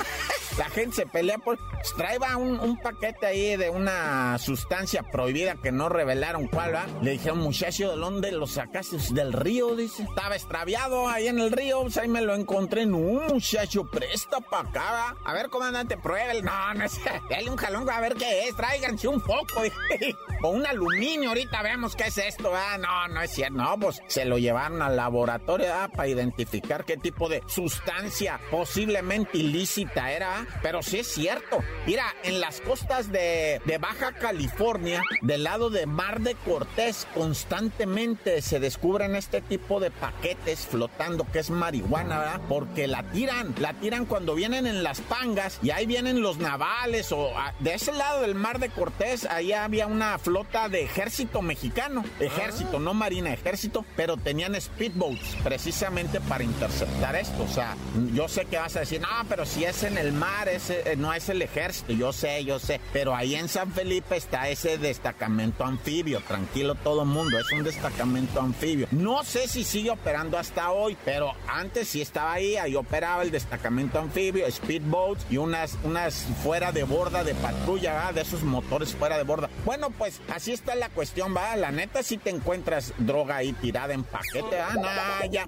La 0.57 0.65
gente 0.65 0.97
se 0.97 1.05
pelea 1.05 1.37
por... 1.37 1.57
Pues, 1.57 1.93
traeba 1.95 2.35
un, 2.35 2.59
un 2.59 2.77
paquete 2.81 3.25
ahí 3.25 3.55
de 3.55 3.69
una 3.69 4.37
sustancia 4.39 5.03
prohibida 5.03 5.55
que 5.55 5.71
no 5.71 5.87
revelaron 5.87 6.47
cuál, 6.47 6.75
¿va? 6.75 6.85
Le 7.01 7.11
dijeron, 7.11 7.39
muchacho, 7.39 7.91
¿de 7.91 7.95
dónde 7.95 8.33
lo 8.33 8.45
sacaste? 8.45 8.97
Del 9.11 9.31
río, 9.31 9.75
dice. 9.75 10.03
Estaba 10.03 10.35
extraviado 10.35 11.07
ahí 11.07 11.27
en 11.27 11.39
el 11.39 11.51
río, 11.53 11.83
pues 11.83 11.95
ahí 11.95 12.09
me 12.09 12.21
lo 12.21 12.35
encontré. 12.35 12.85
No, 12.85 12.97
muchacho, 12.97 13.89
presta 13.89 14.41
pa' 14.41 14.61
acá, 14.61 14.91
¿va? 14.91 15.15
A 15.23 15.33
ver, 15.33 15.49
comandante, 15.49 15.95
pruébelo. 15.95 16.41
No, 16.41 16.73
no 16.73 16.83
es... 16.83 16.99
Dale 17.29 17.49
un 17.49 17.55
jalón, 17.55 17.89
a 17.89 18.01
ver 18.01 18.15
qué 18.15 18.49
es. 18.49 18.55
Tráiganse 18.55 19.07
un 19.07 19.21
foco, 19.21 19.61
dije. 19.63 20.15
O 20.41 20.49
un 20.49 20.65
aluminio, 20.65 21.29
ahorita 21.29 21.61
vemos 21.61 21.95
qué 21.95 22.05
es 22.05 22.17
esto, 22.17 22.51
¿va? 22.51 22.77
No, 22.77 23.07
no 23.09 23.21
es 23.21 23.31
cierto. 23.31 23.55
No, 23.57 23.77
pues 23.79 24.01
se 24.07 24.23
lo 24.25 24.37
llevaron 24.37 24.81
al 24.81 24.95
laboratorio, 24.95 25.67
¿va? 25.69 25.89
Para 25.89 26.07
identificar 26.07 26.85
qué 26.85 26.95
tipo 26.97 27.27
de 27.27 27.43
sustancia 27.47 28.39
posiblemente 28.49 29.37
ilícita 29.37 30.11
era, 30.11 30.29
¿va? 30.29 30.45
Pero 30.61 30.81
sí 30.81 30.99
es 30.99 31.07
cierto. 31.07 31.59
Mira, 31.85 32.05
en 32.23 32.39
las 32.39 32.61
costas 32.61 33.11
de, 33.11 33.61
de 33.65 33.77
Baja 33.79 34.13
California, 34.13 35.03
del 35.21 35.43
lado 35.43 35.69
de 35.69 35.85
Mar 35.85 36.21
de 36.21 36.35
Cortés, 36.35 37.05
constantemente 37.13 38.41
se 38.41 38.59
descubren 38.59 39.15
este 39.15 39.41
tipo 39.41 39.79
de 39.79 39.91
paquetes 39.91 40.65
flotando 40.67 41.25
que 41.31 41.39
es 41.39 41.49
marihuana, 41.49 42.17
¿verdad? 42.19 42.41
Porque 42.47 42.87
la 42.87 43.03
tiran, 43.11 43.53
la 43.59 43.73
tiran 43.73 44.05
cuando 44.05 44.35
vienen 44.35 44.67
en 44.67 44.83
las 44.83 45.01
pangas 45.01 45.59
y 45.61 45.71
ahí 45.71 45.85
vienen 45.85 46.21
los 46.21 46.37
navales 46.37 47.11
o 47.11 47.37
a- 47.37 47.53
de 47.59 47.73
ese 47.73 47.91
lado 47.91 48.21
del 48.21 48.35
Mar 48.35 48.59
de 48.59 48.69
Cortés, 48.69 49.25
ahí 49.25 49.51
había 49.51 49.87
una 49.87 50.17
flota 50.29 50.69
de 50.69 50.83
ejército 50.83 51.41
mexicano. 51.41 52.05
Ejército, 52.19 52.79
no 52.79 52.93
marina, 52.93 53.33
ejército, 53.33 53.83
pero 53.95 54.15
tenían 54.15 54.53
speedboats 54.61 55.35
precisamente 55.43 56.21
para 56.21 56.43
interceptar 56.43 57.15
esto. 57.15 57.41
O 57.41 57.47
sea, 57.47 57.75
yo 58.13 58.27
sé 58.27 58.45
que 58.45 58.59
vas 58.59 58.75
a 58.75 58.81
decir, 58.81 59.01
no, 59.01 59.07
pero 59.27 59.47
si 59.47 59.65
es 59.65 59.81
en 59.81 59.97
el 59.97 60.11
mar, 60.11 60.47
ese, 60.47 60.83
eh, 60.85 60.95
no 60.95 61.11
es 61.15 61.29
el 61.29 61.41
ejército. 61.41 61.93
Yo 61.93 62.13
sé, 62.13 62.45
yo 62.45 62.59
sé. 62.59 62.79
Pero 62.93 63.15
ahí 63.15 63.33
en 63.33 63.49
San 63.49 63.71
Felipe 63.71 64.17
está 64.17 64.49
ese 64.49 64.77
destacamento 64.77 65.65
anfibio. 65.65 66.21
Tranquilo 66.27 66.75
todo 66.75 67.05
mundo, 67.05 67.39
es 67.39 67.51
un 67.51 67.63
destacamento 67.63 68.39
anfibio. 68.39 68.87
No 68.91 69.23
sé 69.23 69.47
si 69.47 69.63
sigue 69.63 69.89
operando 69.89 70.37
hasta 70.37 70.69
hoy, 70.69 70.95
pero 71.05 71.33
antes 71.47 71.87
sí 71.87 72.03
estaba 72.03 72.33
ahí, 72.33 72.55
ahí 72.55 72.75
operaba 72.75 73.23
el 73.23 73.31
destacamento 73.31 73.99
anfibio, 73.99 74.45
speedboats 74.51 75.25
y 75.31 75.37
unas, 75.37 75.79
unas 75.83 76.27
fuera 76.43 76.71
de 76.71 76.83
borda 76.83 77.23
de 77.23 77.33
patrulla, 77.33 78.11
de 78.11 78.21
esos 78.21 78.43
motores 78.43 78.93
fuera 78.93 79.17
de 79.17 79.23
borda. 79.23 79.49
Bueno, 79.65 79.89
pues 79.89 80.18
así 80.33 80.51
está 80.51 80.75
la 80.75 80.89
cuestión, 80.89 81.35
va. 81.35 81.55
La 81.55 81.71
neta, 81.71 82.03
si 82.03 82.17
te 82.17 82.29
encuentras 82.29 82.93
droga 82.97 83.37
ahí 83.37 83.53
tirada 83.53 83.93
en 83.93 84.03
paquete, 84.03 84.59
ah, 84.59 84.75
nah, 84.75 85.25
ya. 85.29 85.47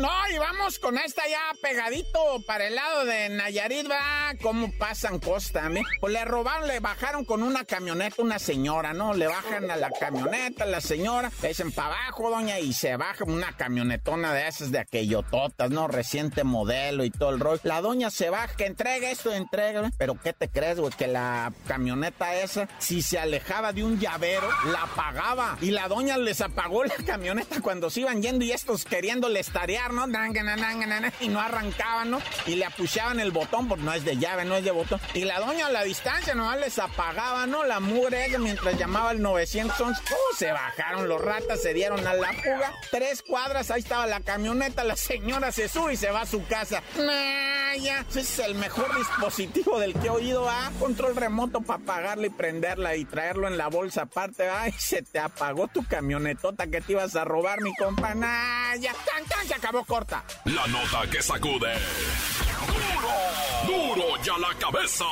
No, 0.00 0.10
y 0.30 0.36
vamos 0.36 0.78
con 0.78 0.98
esta 0.98 1.26
ya 1.26 1.40
pegadito 1.62 2.18
para 2.46 2.66
el 2.66 2.74
lado 2.74 3.06
de 3.06 3.30
Nayarit, 3.30 3.90
va, 3.90 4.34
cómo 4.42 4.70
pasan 4.78 5.18
costa, 5.18 5.68
¿eh? 5.68 5.82
Pues 6.00 6.12
le 6.12 6.22
robaron, 6.26 6.68
le 6.68 6.80
bajaron 6.80 7.24
con 7.24 7.42
una 7.42 7.64
camioneta 7.64 8.20
una 8.20 8.38
señora, 8.38 8.92
¿no? 8.92 9.14
Le 9.14 9.26
bajan 9.26 9.70
a 9.70 9.76
la 9.76 9.90
camioneta, 9.90 10.66
la 10.66 10.82
señora, 10.82 11.32
le 11.40 11.48
dicen 11.48 11.72
para 11.72 11.94
abajo, 11.94 12.28
doña, 12.28 12.58
y 12.58 12.74
se 12.74 12.96
baja 12.96 13.24
una 13.24 13.56
camionetona 13.56 14.34
de 14.34 14.48
esas 14.48 14.70
de 14.70 14.80
aquellototas, 14.80 15.70
¿no? 15.70 15.88
Reciente 15.88 16.44
modelo 16.44 17.02
y 17.02 17.10
todo 17.10 17.30
el 17.30 17.40
rollo. 17.40 17.60
La 17.64 17.80
doña 17.80 18.10
se 18.10 18.28
baja, 18.28 18.54
que 18.54 18.66
entrega 18.66 19.10
esto, 19.10 19.32
entrega, 19.32 19.90
pero 19.96 20.20
¿qué 20.22 20.34
te 20.34 20.50
crees, 20.50 20.78
güey? 20.78 20.92
Que 20.92 21.06
la 21.06 21.54
camioneta 21.66 22.34
esa, 22.34 22.68
si 22.78 23.00
se 23.00 23.18
alejaba 23.18 23.72
de 23.72 23.82
un 23.82 23.98
llavero, 23.98 24.48
la 24.70 24.82
apagaba. 24.82 25.56
Y 25.62 25.70
la 25.70 25.88
doña 25.88 26.18
les 26.18 26.42
apagó 26.42 26.84
la 26.84 26.96
camioneta 26.96 27.62
cuando 27.62 27.88
se 27.88 28.00
iban 28.00 28.20
yendo 28.20 28.44
y 28.44 28.52
estos 28.52 28.84
queriéndole 28.96 29.40
estarear, 29.40 29.92
¿no? 29.92 30.06
Y 31.20 31.28
no 31.28 31.38
arrancaban, 31.38 32.10
¿no? 32.10 32.18
Y 32.46 32.54
le 32.54 32.64
apuchaban 32.64 33.20
el 33.20 33.30
botón, 33.30 33.68
porque 33.68 33.84
no 33.84 33.92
es 33.92 34.06
de 34.06 34.16
llave, 34.16 34.46
no 34.46 34.56
es 34.56 34.64
de 34.64 34.70
botón. 34.70 34.98
Y 35.12 35.24
la 35.24 35.38
doña 35.38 35.66
a 35.66 35.70
la 35.70 35.84
distancia 35.84 36.34
nomás 36.34 36.58
les 36.60 36.78
apagaba, 36.78 37.46
¿no? 37.46 37.62
La 37.64 37.78
mugre 37.78 38.26
mientras 38.38 38.78
llamaba 38.78 39.10
el 39.12 39.20
911. 39.20 40.00
¡Uh! 40.00 40.36
Se 40.38 40.50
bajaron 40.50 41.08
los 41.08 41.20
ratas, 41.20 41.60
se 41.60 41.74
dieron 41.74 42.06
a 42.06 42.14
la 42.14 42.32
fuga. 42.32 42.72
Tres 42.90 43.22
cuadras, 43.22 43.70
ahí 43.70 43.80
estaba 43.80 44.06
la 44.06 44.20
camioneta, 44.20 44.82
la 44.82 44.96
señora 44.96 45.52
se 45.52 45.68
sube 45.68 45.92
y 45.92 45.96
se 45.98 46.10
va 46.10 46.22
a 46.22 46.26
su 46.26 46.46
casa. 46.46 46.82
ya. 47.76 48.00
Ese 48.08 48.20
es 48.20 48.38
el 48.38 48.54
mejor 48.54 48.96
dispositivo 48.96 49.78
del 49.78 49.92
que 49.92 50.06
he 50.06 50.10
oído, 50.10 50.48
¿ah? 50.48 50.72
Control 50.78 51.16
remoto 51.16 51.60
para 51.60 51.82
apagarla 51.82 52.28
y 52.28 52.30
prenderla 52.30 52.96
y 52.96 53.04
traerlo 53.04 53.46
en 53.46 53.58
la 53.58 53.68
bolsa 53.68 54.02
aparte, 54.02 54.48
¡ay! 54.48 54.72
Se 54.78 55.02
te 55.02 55.18
apagó 55.18 55.68
tu 55.68 55.84
camionetota 55.84 56.66
que 56.68 56.80
te 56.80 56.92
ibas 56.92 57.14
a 57.14 57.24
robar, 57.24 57.60
mi 57.60 57.74
compa. 57.76 58.14
Ya. 58.86 58.92
¡Tan, 58.92 59.24
tan! 59.24 59.46
Se 59.46 59.54
acabó 59.54 59.84
corta. 59.84 60.24
La 60.44 60.66
nota 60.68 61.08
que 61.10 61.20
sacude. 61.22 61.72
¡Duro! 63.66 63.66
¡Duro 63.66 64.04
ya 64.22 64.38
la 64.38 64.54
cabeza! 64.58 65.04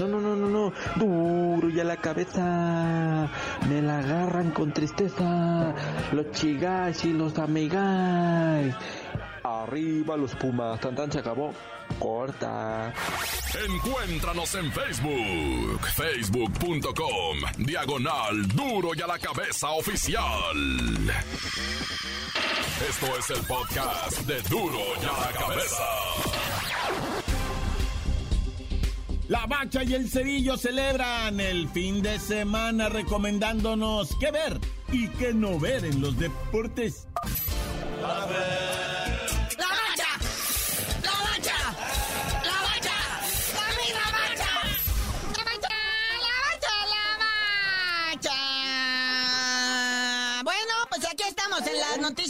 No, 0.00 0.08
no, 0.08 0.20
no, 0.20 0.34
no, 0.34 0.48
no. 0.48 0.72
Duro 0.96 1.68
y 1.68 1.78
a 1.80 1.84
la 1.84 1.96
cabeza. 1.96 3.28
Me 3.68 3.82
la 3.82 3.98
agarran 3.98 4.50
con 4.52 4.72
tristeza. 4.72 5.74
Los 6.12 6.30
chigas 6.32 7.04
y 7.04 7.12
los 7.12 7.38
amigas. 7.38 8.74
Arriba 9.44 10.16
los 10.16 10.34
Pumas. 10.34 10.80
Tan 10.80 10.94
tan 10.94 11.12
se 11.12 11.18
acabó. 11.18 11.52
Corta. 11.98 12.92
Encuéntranos 13.68 14.54
en 14.54 14.72
Facebook. 14.72 15.80
Facebook.com. 15.94 17.38
Diagonal 17.58 18.48
Duro 18.48 18.90
y 18.94 19.02
a 19.02 19.06
la 19.06 19.18
cabeza 19.18 19.70
oficial. 19.70 20.56
Esto 22.88 23.06
es 23.18 23.30
el 23.30 23.46
podcast 23.46 24.18
de 24.22 24.42
Duro 24.42 24.80
y 25.00 25.04
a 25.04 25.20
la 25.20 25.32
cabeza. 25.38 26.65
La 29.28 29.44
Bacha 29.46 29.82
y 29.82 29.92
el 29.94 30.08
Cerillo 30.08 30.56
celebran 30.56 31.40
el 31.40 31.68
fin 31.68 32.00
de 32.00 32.20
semana 32.20 32.88
recomendándonos 32.88 34.14
qué 34.20 34.30
ver 34.30 34.60
y 34.92 35.08
qué 35.08 35.34
no 35.34 35.58
ver 35.58 35.84
en 35.84 36.00
los 36.00 36.16
deportes. 36.16 37.08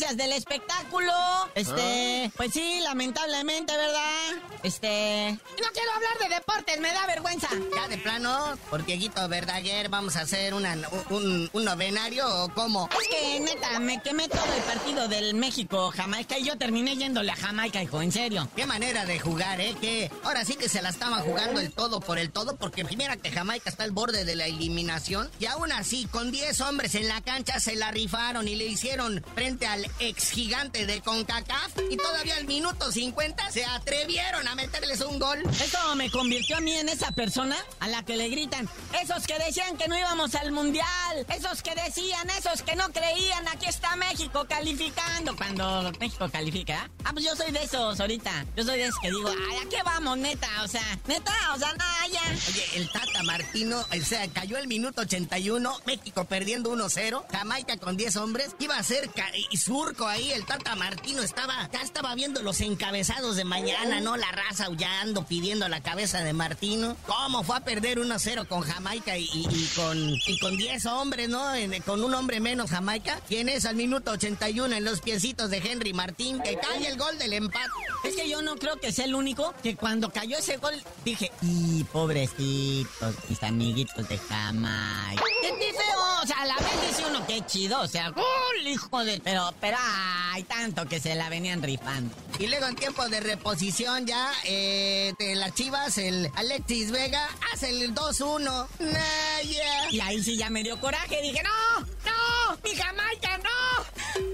Noticias 0.06 0.16
del 0.16 0.32
espectáculo. 0.32 1.12
Este, 1.54 2.26
ah. 2.26 2.32
pues 2.36 2.52
sí, 2.52 2.80
lamentablemente, 2.82 3.76
¿verdad? 3.76 4.42
Este, 4.62 5.30
no 5.32 5.68
quiero 5.72 5.92
hablar 5.94 6.18
de 6.18 6.34
deportes, 6.34 6.80
me 6.80 6.92
da 6.92 7.06
vergüenza. 7.06 7.48
Ya 7.74 7.88
de 7.88 7.98
plano, 7.98 8.58
porque 8.70 8.94
Guito 8.94 9.26
Verdaguer 9.28 9.88
vamos 9.88 10.16
a 10.16 10.22
hacer 10.22 10.54
una, 10.54 10.76
un, 11.10 11.48
un, 11.52 11.64
novenario 11.64 12.26
o 12.44 12.48
cómo? 12.50 12.88
Es 13.00 13.08
que 13.08 13.40
neta, 13.40 13.78
me 13.80 14.00
quemé 14.02 14.28
todo 14.28 14.52
el 14.54 14.62
partido 14.62 15.08
del 15.08 15.34
México-Jamaica 15.34 16.38
y 16.38 16.44
yo 16.44 16.56
terminé 16.56 16.96
yéndole 16.96 17.32
a 17.32 17.36
Jamaica, 17.36 17.82
hijo, 17.82 18.02
en 18.02 18.12
serio. 18.12 18.48
Qué 18.54 18.66
manera 18.66 19.04
de 19.04 19.18
jugar, 19.18 19.60
¿eh? 19.60 19.74
Que 19.80 20.10
ahora 20.24 20.44
sí 20.44 20.56
que 20.56 20.68
se 20.68 20.82
la 20.82 20.90
estaban 20.90 21.22
jugando 21.22 21.60
el 21.60 21.72
todo 21.72 22.00
por 22.00 22.18
el 22.18 22.30
todo, 22.30 22.56
porque 22.56 22.84
primera 22.84 23.16
que 23.16 23.30
Jamaica 23.30 23.70
está 23.70 23.84
al 23.84 23.92
borde 23.92 24.24
de 24.24 24.36
la 24.36 24.46
eliminación 24.46 25.30
y 25.38 25.46
aún 25.46 25.72
así, 25.72 26.06
con 26.10 26.30
10 26.30 26.60
hombres 26.62 26.94
en 26.94 27.08
la 27.08 27.20
cancha 27.20 27.60
se 27.60 27.74
la 27.76 27.90
rifaron 27.90 28.48
y 28.48 28.54
le 28.54 28.66
hicieron 28.66 29.24
frente 29.34 29.66
al 29.66 29.86
ex 29.98 30.30
gigante 30.30 30.86
de 30.86 31.00
CONCACAF 31.00 31.72
y 31.90 31.96
todavía 31.96 32.36
al 32.36 32.46
minuto 32.46 32.92
50 32.92 33.50
se 33.50 33.64
atrevieron 33.64 34.46
a 34.46 34.54
meterles 34.54 35.00
un 35.00 35.18
gol. 35.18 35.42
Eso 35.62 35.96
me 35.96 36.10
convirtió 36.10 36.56
a 36.56 36.60
mí 36.60 36.72
en 36.72 36.88
esa 36.88 37.12
persona 37.12 37.56
a 37.80 37.88
la 37.88 38.04
que 38.04 38.16
le 38.16 38.28
gritan, 38.28 38.68
esos 39.02 39.26
que 39.26 39.38
decían 39.38 39.76
que 39.76 39.88
no 39.88 39.98
íbamos 39.98 40.34
al 40.34 40.52
mundial, 40.52 41.26
esos 41.34 41.62
que 41.62 41.74
decían, 41.74 42.28
esos 42.30 42.62
que 42.62 42.76
no 42.76 42.92
creían, 42.92 43.48
aquí 43.48 43.66
está 43.66 43.96
México 43.96 44.46
calificando 44.48 45.36
cuando 45.36 45.92
México 45.98 46.28
califica. 46.30 46.90
Ah, 47.04 47.12
pues 47.12 47.24
yo 47.24 47.34
soy 47.36 47.52
de 47.52 47.62
esos 47.62 47.98
ahorita. 47.98 48.46
Yo 48.56 48.64
soy 48.64 48.78
de 48.78 48.84
esos 48.84 48.98
que 49.00 49.08
digo, 49.08 49.28
ay, 49.28 49.58
¿a 49.64 49.68
qué 49.68 49.82
vamos, 49.84 50.18
neta? 50.18 50.48
O 50.62 50.68
sea, 50.68 50.98
neta, 51.06 51.32
o 51.54 51.58
sea, 51.58 51.72
nada, 51.74 52.08
ya. 52.12 52.22
Oye, 52.48 52.64
el 52.74 52.90
Tata 52.90 53.22
Martino, 53.24 53.80
o 53.80 54.04
sea, 54.04 54.26
cayó 54.28 54.56
el 54.58 54.68
minuto 54.68 55.02
81, 55.02 55.80
México 55.86 56.24
perdiendo 56.24 56.72
1-0, 56.72 57.24
Jamaica 57.30 57.76
con 57.76 57.96
10 57.96 58.16
hombres, 58.16 58.54
iba 58.58 58.76
a 58.76 58.82
ser 58.82 59.10
y 59.50 59.56
surco 59.86 60.06
ahí, 60.08 60.32
el 60.32 60.44
Tata 60.44 60.74
Martino 60.74 61.22
estaba, 61.22 61.70
ya 61.72 61.80
estaba 61.80 62.14
viendo 62.16 62.42
los 62.42 62.60
encabezados 62.60 63.36
de 63.36 63.44
mañana, 63.44 64.00
¿no? 64.00 64.16
La 64.16 64.32
raza 64.32 64.66
aullando, 64.66 65.24
pidiendo 65.24 65.68
la 65.68 65.80
cabeza 65.80 66.24
de 66.24 66.32
Martino. 66.32 66.96
¿Cómo 67.06 67.44
fue 67.44 67.58
a 67.58 67.60
perder 67.60 67.98
1-0 67.98 68.48
con 68.48 68.62
Jamaica 68.62 69.16
y, 69.16 69.70
con, 69.76 69.96
y 70.26 70.38
con 70.40 70.56
10 70.56 70.86
hombres, 70.86 71.28
¿no? 71.28 71.46
con 71.84 72.02
un 72.02 72.14
hombre 72.14 72.40
menos 72.40 72.70
Jamaica. 72.70 73.20
¿Quién 73.28 73.48
es 73.48 73.64
al 73.64 73.76
minuto 73.76 74.10
81 74.10 74.74
en 74.74 74.84
los 74.84 75.00
piecitos 75.00 75.50
de 75.50 75.58
Henry 75.58 75.92
Martín? 75.92 76.40
Que 76.40 76.56
cae 76.56 76.88
el 76.88 76.98
gol 76.98 77.16
del 77.18 77.34
empate. 77.34 77.70
Es 78.02 78.16
que 78.16 78.28
yo 78.28 78.42
no 78.42 78.56
creo 78.56 78.80
que 78.80 78.90
sea 78.92 79.04
el 79.04 79.14
único 79.14 79.54
que 79.62 79.76
cuando 79.76 80.10
cayó 80.10 80.36
ese 80.36 80.56
gol 80.56 80.74
dije, 81.04 81.30
y 81.42 81.84
pobrecitos, 81.84 83.14
mis 83.28 83.42
amiguitos 83.42 84.08
de 84.08 84.18
Jamaica. 84.18 85.22
¿Qué 85.42 85.52
dice, 85.54 85.82
o 86.22 86.26
sea, 86.26 86.38
a 86.38 86.46
la 86.46 86.56
vez 86.56 86.88
dice 86.88 87.04
uno 87.08 87.24
qué 87.26 87.44
chido, 87.46 87.80
o 87.80 87.86
sea, 87.86 88.10
¡uh, 88.10 88.68
hijo 88.68 89.04
de... 89.04 89.20
Pero, 89.22 89.52
pero, 89.60 89.75
hay 89.78 90.42
tanto 90.44 90.86
que 90.86 91.00
se 91.00 91.14
la 91.14 91.28
venían 91.28 91.62
rifando. 91.62 92.14
Y 92.38 92.46
luego 92.46 92.66
en 92.66 92.76
tiempo 92.76 93.08
de 93.08 93.20
reposición 93.20 94.06
ya, 94.06 94.30
eh, 94.44 95.14
de 95.18 95.34
las 95.34 95.54
chivas, 95.54 95.98
el 95.98 96.30
Alexis 96.34 96.90
Vega 96.90 97.28
hace 97.52 97.70
el 97.70 97.94
2-1. 97.94 98.40
Nah, 98.78 99.40
yeah. 99.42 99.90
Y 99.90 100.00
ahí 100.00 100.22
sí 100.22 100.36
ya 100.36 100.50
me 100.50 100.62
dio 100.62 100.78
coraje, 100.80 101.20
dije, 101.22 101.42
no, 101.42 101.80
no, 101.80 102.58
mi 102.62 102.74
Jamaica, 102.74 103.38
no. 103.38 104.26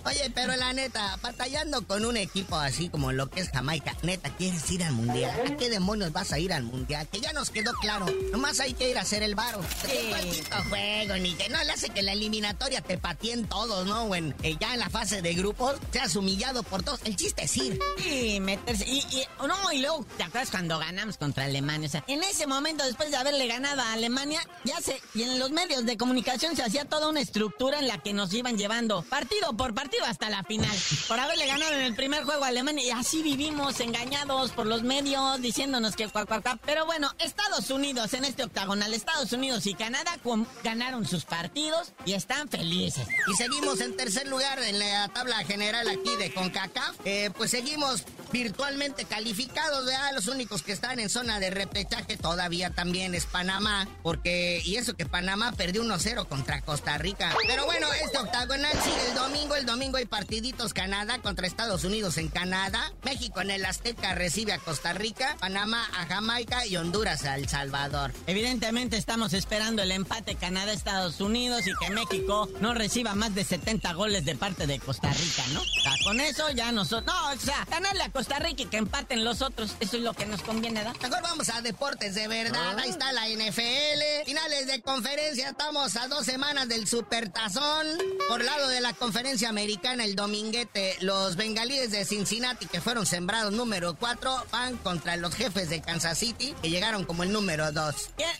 Oye, 0.07 0.31
pero 0.33 0.55
la 0.55 0.71
neta, 0.71 1.19
batallando 1.21 1.85
con 1.85 2.05
un 2.05 2.15
equipo 2.15 2.55
así 2.55 2.87
como 2.87 3.11
lo 3.11 3.29
que 3.29 3.41
es 3.41 3.49
Jamaica, 3.49 3.93
neta, 4.03 4.29
¿quieres 4.37 4.71
ir 4.71 4.81
al 4.81 4.93
mundial? 4.93 5.37
¿A 5.45 5.57
qué 5.57 5.69
demonios 5.69 6.13
vas 6.13 6.31
a 6.31 6.39
ir 6.39 6.53
al 6.53 6.63
mundial? 6.63 7.05
Que 7.11 7.19
ya 7.19 7.33
nos 7.33 7.49
quedó 7.49 7.73
claro. 7.73 8.05
Nomás 8.31 8.61
hay 8.61 8.73
que 8.73 8.89
ir 8.89 8.97
a 8.97 9.01
hacer 9.01 9.21
el 9.21 9.35
varo. 9.35 9.59
Sí. 9.85 10.41
juego, 10.69 11.17
ni 11.17 11.33
que 11.33 11.49
no 11.49 11.61
le 11.61 11.73
hace 11.73 11.89
que 11.89 12.03
la 12.03 12.13
eliminatoria 12.13 12.79
te 12.79 12.97
pateen 12.97 13.47
todos, 13.47 13.85
¿no? 13.85 14.07
Bueno, 14.07 14.33
eh, 14.43 14.55
ya 14.57 14.73
en 14.75 14.79
la 14.79 14.89
fase 14.89 15.21
de 15.21 15.33
grupos 15.33 15.75
seas 15.91 16.15
humillado 16.15 16.63
por 16.63 16.83
todos. 16.83 17.01
El 17.03 17.17
chiste 17.17 17.43
es 17.43 17.57
ir. 17.57 17.77
Y 18.09 18.39
meterse. 18.39 18.87
Y, 18.87 18.99
y, 18.99 19.27
no, 19.45 19.73
y 19.73 19.79
luego, 19.79 20.05
¿te 20.15 20.23
acuerdas 20.23 20.51
cuando 20.51 20.79
ganamos 20.79 21.17
contra 21.17 21.43
Alemania? 21.43 21.89
O 21.89 21.91
sea, 21.91 22.05
en 22.07 22.23
ese 22.23 22.47
momento, 22.47 22.85
después 22.85 23.11
de 23.11 23.17
haberle 23.17 23.45
ganado 23.47 23.81
a 23.81 23.91
Alemania, 23.91 24.39
ya 24.63 24.79
se. 24.79 25.01
Y 25.13 25.23
en 25.23 25.37
los 25.37 25.51
medios 25.51 25.85
de 25.85 25.97
comunicación 25.97 26.55
se 26.55 26.63
hacía 26.63 26.85
toda 26.85 27.09
una 27.09 27.19
estructura 27.19 27.79
en 27.79 27.89
la 27.89 27.97
que 27.97 28.13
nos 28.13 28.33
iban 28.33 28.57
llevando 28.57 29.01
partido 29.01 29.51
por 29.57 29.73
partido 29.73 29.96
hasta 30.05 30.29
la 30.29 30.43
final. 30.43 30.75
Por 31.07 31.19
haberle 31.19 31.47
ganado 31.47 31.73
en 31.73 31.81
el 31.81 31.95
primer 31.95 32.23
juego 32.23 32.43
a 32.43 32.47
Alemania. 32.47 32.83
Y 32.83 32.91
así 32.91 33.23
vivimos 33.23 33.79
engañados 33.79 34.51
por 34.51 34.65
los 34.65 34.83
medios 34.83 35.41
diciéndonos 35.41 35.95
que 35.95 36.07
cuac, 36.07 36.59
Pero 36.65 36.85
bueno, 36.85 37.11
Estados 37.19 37.69
Unidos 37.69 38.13
en 38.13 38.25
este 38.25 38.43
octagonal, 38.43 38.93
Estados 38.93 39.31
Unidos 39.33 39.65
y 39.65 39.73
Canadá 39.73 40.17
ganaron 40.63 41.07
sus 41.07 41.25
partidos 41.25 41.93
y 42.05 42.13
están 42.13 42.49
felices. 42.49 43.07
Y 43.27 43.35
seguimos 43.35 43.81
en 43.81 43.95
tercer 43.95 44.27
lugar 44.27 44.59
en 44.59 44.79
la 44.79 45.07
tabla 45.09 45.37
general 45.45 45.87
aquí 45.87 46.15
de 46.17 46.33
CONCACAF. 46.33 46.95
Eh, 47.05 47.31
pues 47.37 47.51
seguimos 47.51 48.03
virtualmente 48.31 49.05
calificados, 49.05 49.85
¿verdad? 49.85 50.11
Los 50.13 50.27
únicos 50.27 50.63
que 50.63 50.73
están 50.73 50.99
en 50.99 51.09
zona 51.09 51.39
de 51.39 51.49
repechaje 51.49 52.17
todavía 52.17 52.69
también 52.71 53.15
es 53.15 53.25
Panamá, 53.25 53.87
porque, 54.03 54.61
y 54.65 54.75
eso 54.75 54.95
que 54.95 55.05
Panamá 55.05 55.53
perdió 55.53 55.83
1-0 55.83 56.27
contra 56.27 56.61
Costa 56.61 56.97
Rica. 56.97 57.33
Pero 57.47 57.65
bueno, 57.65 57.87
este 57.93 58.17
octagonal 58.17 58.73
sigue 58.83 59.09
el 59.09 59.15
domingo, 59.15 59.55
el 59.55 59.65
domingo 59.65 59.86
hay 59.95 60.05
partiditos 60.05 60.73
Canadá 60.73 61.19
contra 61.21 61.47
Estados 61.47 61.85
Unidos 61.85 62.17
en 62.17 62.27
Canadá, 62.27 62.91
México 63.03 63.39
en 63.39 63.51
el 63.51 63.65
Azteca 63.65 64.13
recibe 64.15 64.51
a 64.51 64.59
Costa 64.59 64.91
Rica, 64.91 65.37
Panamá 65.39 65.87
a 65.97 66.05
Jamaica 66.05 66.65
y 66.65 66.75
Honduras 66.75 67.23
a 67.23 67.35
El 67.35 67.47
Salvador. 67.47 68.11
Evidentemente 68.27 68.97
estamos 68.97 69.31
esperando 69.33 69.81
el 69.81 69.91
empate 69.91 70.35
Canadá-Estados 70.35 71.21
Unidos 71.21 71.63
y 71.65 71.85
que 71.85 71.93
México 71.93 72.49
no 72.59 72.73
reciba 72.73 73.15
más 73.15 73.33
de 73.33 73.45
70 73.45 73.93
goles 73.93 74.25
de 74.25 74.35
parte 74.35 74.67
de 74.67 74.79
Costa 74.79 75.13
Rica, 75.13 75.43
¿no? 75.53 75.61
O 75.61 75.81
sea, 75.81 75.93
con 76.03 76.19
eso 76.19 76.49
ya 76.51 76.71
nosotros... 76.73 77.05
No, 77.05 77.31
o 77.31 77.37
sea, 77.37 77.65
ganarle 77.69 78.03
a 78.03 78.11
Costa 78.11 78.39
Rica 78.39 78.63
y 78.63 78.65
que 78.65 78.77
empaten 78.77 79.23
los 79.23 79.41
otros. 79.41 79.75
Eso 79.79 79.97
es 79.97 80.03
lo 80.03 80.13
que 80.13 80.25
nos 80.25 80.41
conviene, 80.41 80.83
¿verdad? 80.83 80.99
Mejor 81.01 81.21
vamos 81.21 81.49
a 81.49 81.61
deportes 81.61 82.15
de 82.15 82.27
verdad. 82.27 82.77
Ahí 82.79 82.89
está 82.89 83.13
la 83.13 83.29
NFL. 83.29 84.25
Finales 84.25 84.67
de 84.67 84.81
conferencia. 84.81 85.49
Estamos 85.49 85.95
a 85.95 86.07
dos 86.07 86.25
semanas 86.25 86.67
del 86.67 86.87
Supertazón. 86.87 87.87
Por 88.27 88.43
lado 88.43 88.67
de 88.67 88.81
la 88.81 88.93
conferencia 88.93 89.49
americana, 89.49 89.76
el 89.83 90.15
dominguete, 90.15 90.97
los 91.01 91.35
bengalíes 91.35 91.91
de 91.91 92.03
Cincinnati, 92.03 92.65
que 92.65 92.81
fueron 92.81 93.05
sembrados 93.05 93.53
número 93.53 93.95
4, 93.95 94.45
van 94.51 94.77
contra 94.77 95.15
los 95.15 95.33
jefes 95.33 95.69
de 95.69 95.81
Kansas 95.81 96.17
City, 96.17 96.53
que 96.61 96.69
llegaron 96.69 97.05
como 97.05 97.23
el 97.23 97.31
número 97.31 97.71
2. 97.71 97.95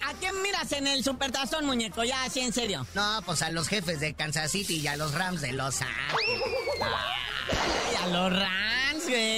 ¿A 0.05 0.13
quién 0.19 0.41
miras 0.41 0.71
en 0.73 0.87
el 0.87 1.03
Supertazón, 1.03 1.65
muñeco? 1.65 2.03
Ya, 2.03 2.23
así 2.23 2.41
en 2.41 2.53
serio. 2.53 2.85
No, 2.95 3.21
pues 3.25 3.41
a 3.41 3.51
los 3.51 3.67
jefes 3.67 3.99
de 3.99 4.13
Kansas 4.13 4.51
City 4.51 4.77
y 4.77 4.87
a 4.87 4.97
los 4.97 5.13
Rams 5.13 5.41
de 5.41 5.53
Los 5.53 5.81
Ángeles. 5.81 6.41
Y 7.93 7.95
a 7.95 8.07
los 8.07 8.33
Rams 8.33 8.66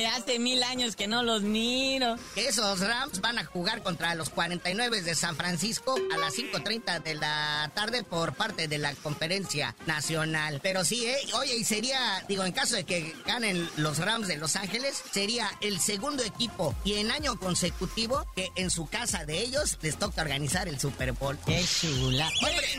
hace 0.08 0.40
mil 0.40 0.64
años 0.64 0.96
que 0.96 1.08
no 1.08 1.24
los 1.24 1.42
miro. 1.42 2.16
Esos 2.36 2.80
Rams 2.80 3.22
van 3.22 3.38
a 3.38 3.46
jugar 3.46 3.84
contra 3.84 4.16
los 4.16 4.30
49 4.30 5.02
de 5.02 5.16
San 5.16 5.36
Francisco 5.36 5.96
a 6.14 6.18
las 6.18 6.34
5.30 6.36 7.04
de 7.04 7.16
la 7.16 7.72
tarde 7.74 8.04
por 8.04 8.34
parte 8.34 8.68
de 8.68 8.78
la 8.78 8.94
conferencia 8.96 9.76
nacional. 9.86 10.60
Pero 10.64 10.84
sí, 10.84 11.06
¿eh? 11.06 11.18
Oye, 11.34 11.56
y 11.56 11.64
sería, 11.64 12.24
digo, 12.28 12.44
en 12.44 12.52
caso 12.52 12.76
de 12.76 12.84
que 12.84 13.16
ganen 13.26 13.70
los 13.78 14.00
Rams 14.00 14.28
de 14.28 14.38
Los 14.38 14.56
Ángeles, 14.56 15.02
sería 15.12 15.50
el 15.62 15.80
segundo 15.80 16.24
equipo 16.24 16.76
y 16.84 16.96
en 16.96 17.12
año 17.12 17.38
consecutivo 17.40 18.26
que 18.36 18.50
en 18.56 18.70
su 18.70 18.88
casa 18.88 19.26
de 19.26 19.40
ellos 19.40 19.78
les 19.82 19.98
toca 19.98 20.22
organizar 20.22 20.68
el 20.68 20.80
Super 20.80 21.12
Bowl. 21.14 21.38
¡Qué 21.46 21.64
chula! 21.64 22.30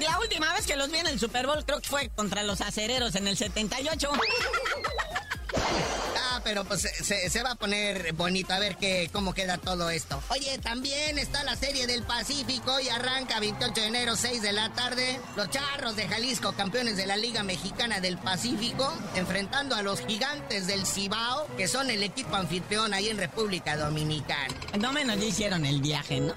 la 0.01 0.19
última 0.19 0.53
vez 0.55 0.67
que 0.67 0.77
los 0.77 0.91
vi 0.91 0.99
en 0.99 1.07
el 1.07 1.21
Super 1.21 1.47
Bowl 1.47 1.65
creo 1.65 1.81
que 1.81 1.89
fue 1.89 2.11
contra 2.11 2.43
los 2.43 2.61
acereros 2.61 3.15
en 3.15 3.29
el 3.29 3.37
78. 3.37 4.11
Ah, 5.57 6.41
pero 6.45 6.65
pues 6.65 6.83
se, 6.83 7.43
va 7.43 7.53
a 7.53 7.55
poner 7.55 8.13
bonito 8.13 8.53
a 8.53 8.59
ver 8.59 8.77
qué, 8.77 9.11
cómo 9.13 9.35
queda 9.35 9.59
todo 9.59 9.91
esto. 9.91 10.23
Oye, 10.29 10.59
también 10.59 11.19
está 11.19 11.45
la 11.45 11.57
serie 11.57 11.87
del 11.87 12.03
Pacífico 12.03 12.79
y 12.81 12.89
arranca 12.89 13.41
28 13.41 13.81
de 13.81 13.87
enero, 13.87 14.17
6 14.17 14.43
de 14.43 14.53
la 14.53 14.73
tarde. 14.73 15.21
Los 15.37 15.51
Charros 15.51 15.97
de 15.97 16.09
Jalisco, 16.09 16.53
campeones 16.53 16.97
de 16.97 17.07
la 17.07 17.17
Liga 17.17 17.43
Mexicana 17.43 18.01
del 18.01 18.19
Pacífico, 18.19 18.93
enfrentando 19.15 19.75
a 19.75 19.83
los 19.83 20.01
gigantes 20.01 20.67
del 20.67 20.87
Cibao, 20.87 21.47
que 21.57 21.69
son 21.69 21.91
el 21.91 22.03
equipo 22.03 22.37
anfitrión 22.37 22.95
ahí 22.95 23.09
en 23.09 23.19
República 23.19 23.77
Dominicana. 23.77 24.55
No 24.79 24.93
menos 24.93 25.19
ya 25.19 25.25
hicieron 25.25 25.67
el 25.67 25.81
viaje, 25.81 26.21
¿no? 26.21 26.35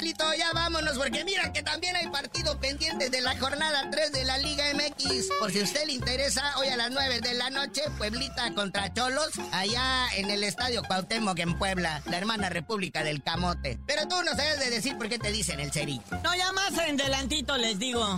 Ya 0.00 0.52
vámonos, 0.54 0.96
porque 0.96 1.24
mira 1.24 1.52
que 1.52 1.62
también 1.62 1.96
hay 1.96 2.06
partido 2.08 2.58
pendiente 2.60 3.10
de 3.10 3.20
la 3.20 3.36
jornada 3.38 3.88
3 3.90 4.12
de 4.12 4.24
la 4.24 4.38
Liga 4.38 4.64
MX. 4.74 5.28
Por 5.40 5.50
si 5.50 5.60
a 5.60 5.64
usted 5.64 5.86
le 5.86 5.92
interesa, 5.92 6.56
hoy 6.58 6.68
a 6.68 6.76
las 6.76 6.90
9 6.90 7.20
de 7.20 7.34
la 7.34 7.50
noche, 7.50 7.82
Pueblita 7.96 8.54
contra 8.54 8.92
Cholos, 8.92 9.32
allá 9.52 10.06
en 10.16 10.30
el 10.30 10.44
Estadio 10.44 10.82
Cuauhtémoc 10.84 11.38
en 11.40 11.58
Puebla, 11.58 12.02
la 12.06 12.16
hermana 12.16 12.48
República 12.48 13.02
del 13.02 13.22
Camote. 13.22 13.78
Pero 13.86 14.06
tú 14.06 14.22
no 14.22 14.30
sabes 14.36 14.60
de 14.60 14.70
decir 14.70 14.96
por 14.96 15.08
qué 15.08 15.18
te 15.18 15.32
dicen 15.32 15.58
el 15.60 15.72
cerillo. 15.72 16.02
No, 16.22 16.34
ya 16.34 16.52
más 16.52 16.72
en 16.86 16.96
delantito 16.96 17.56
les 17.56 17.78
digo. 17.78 18.16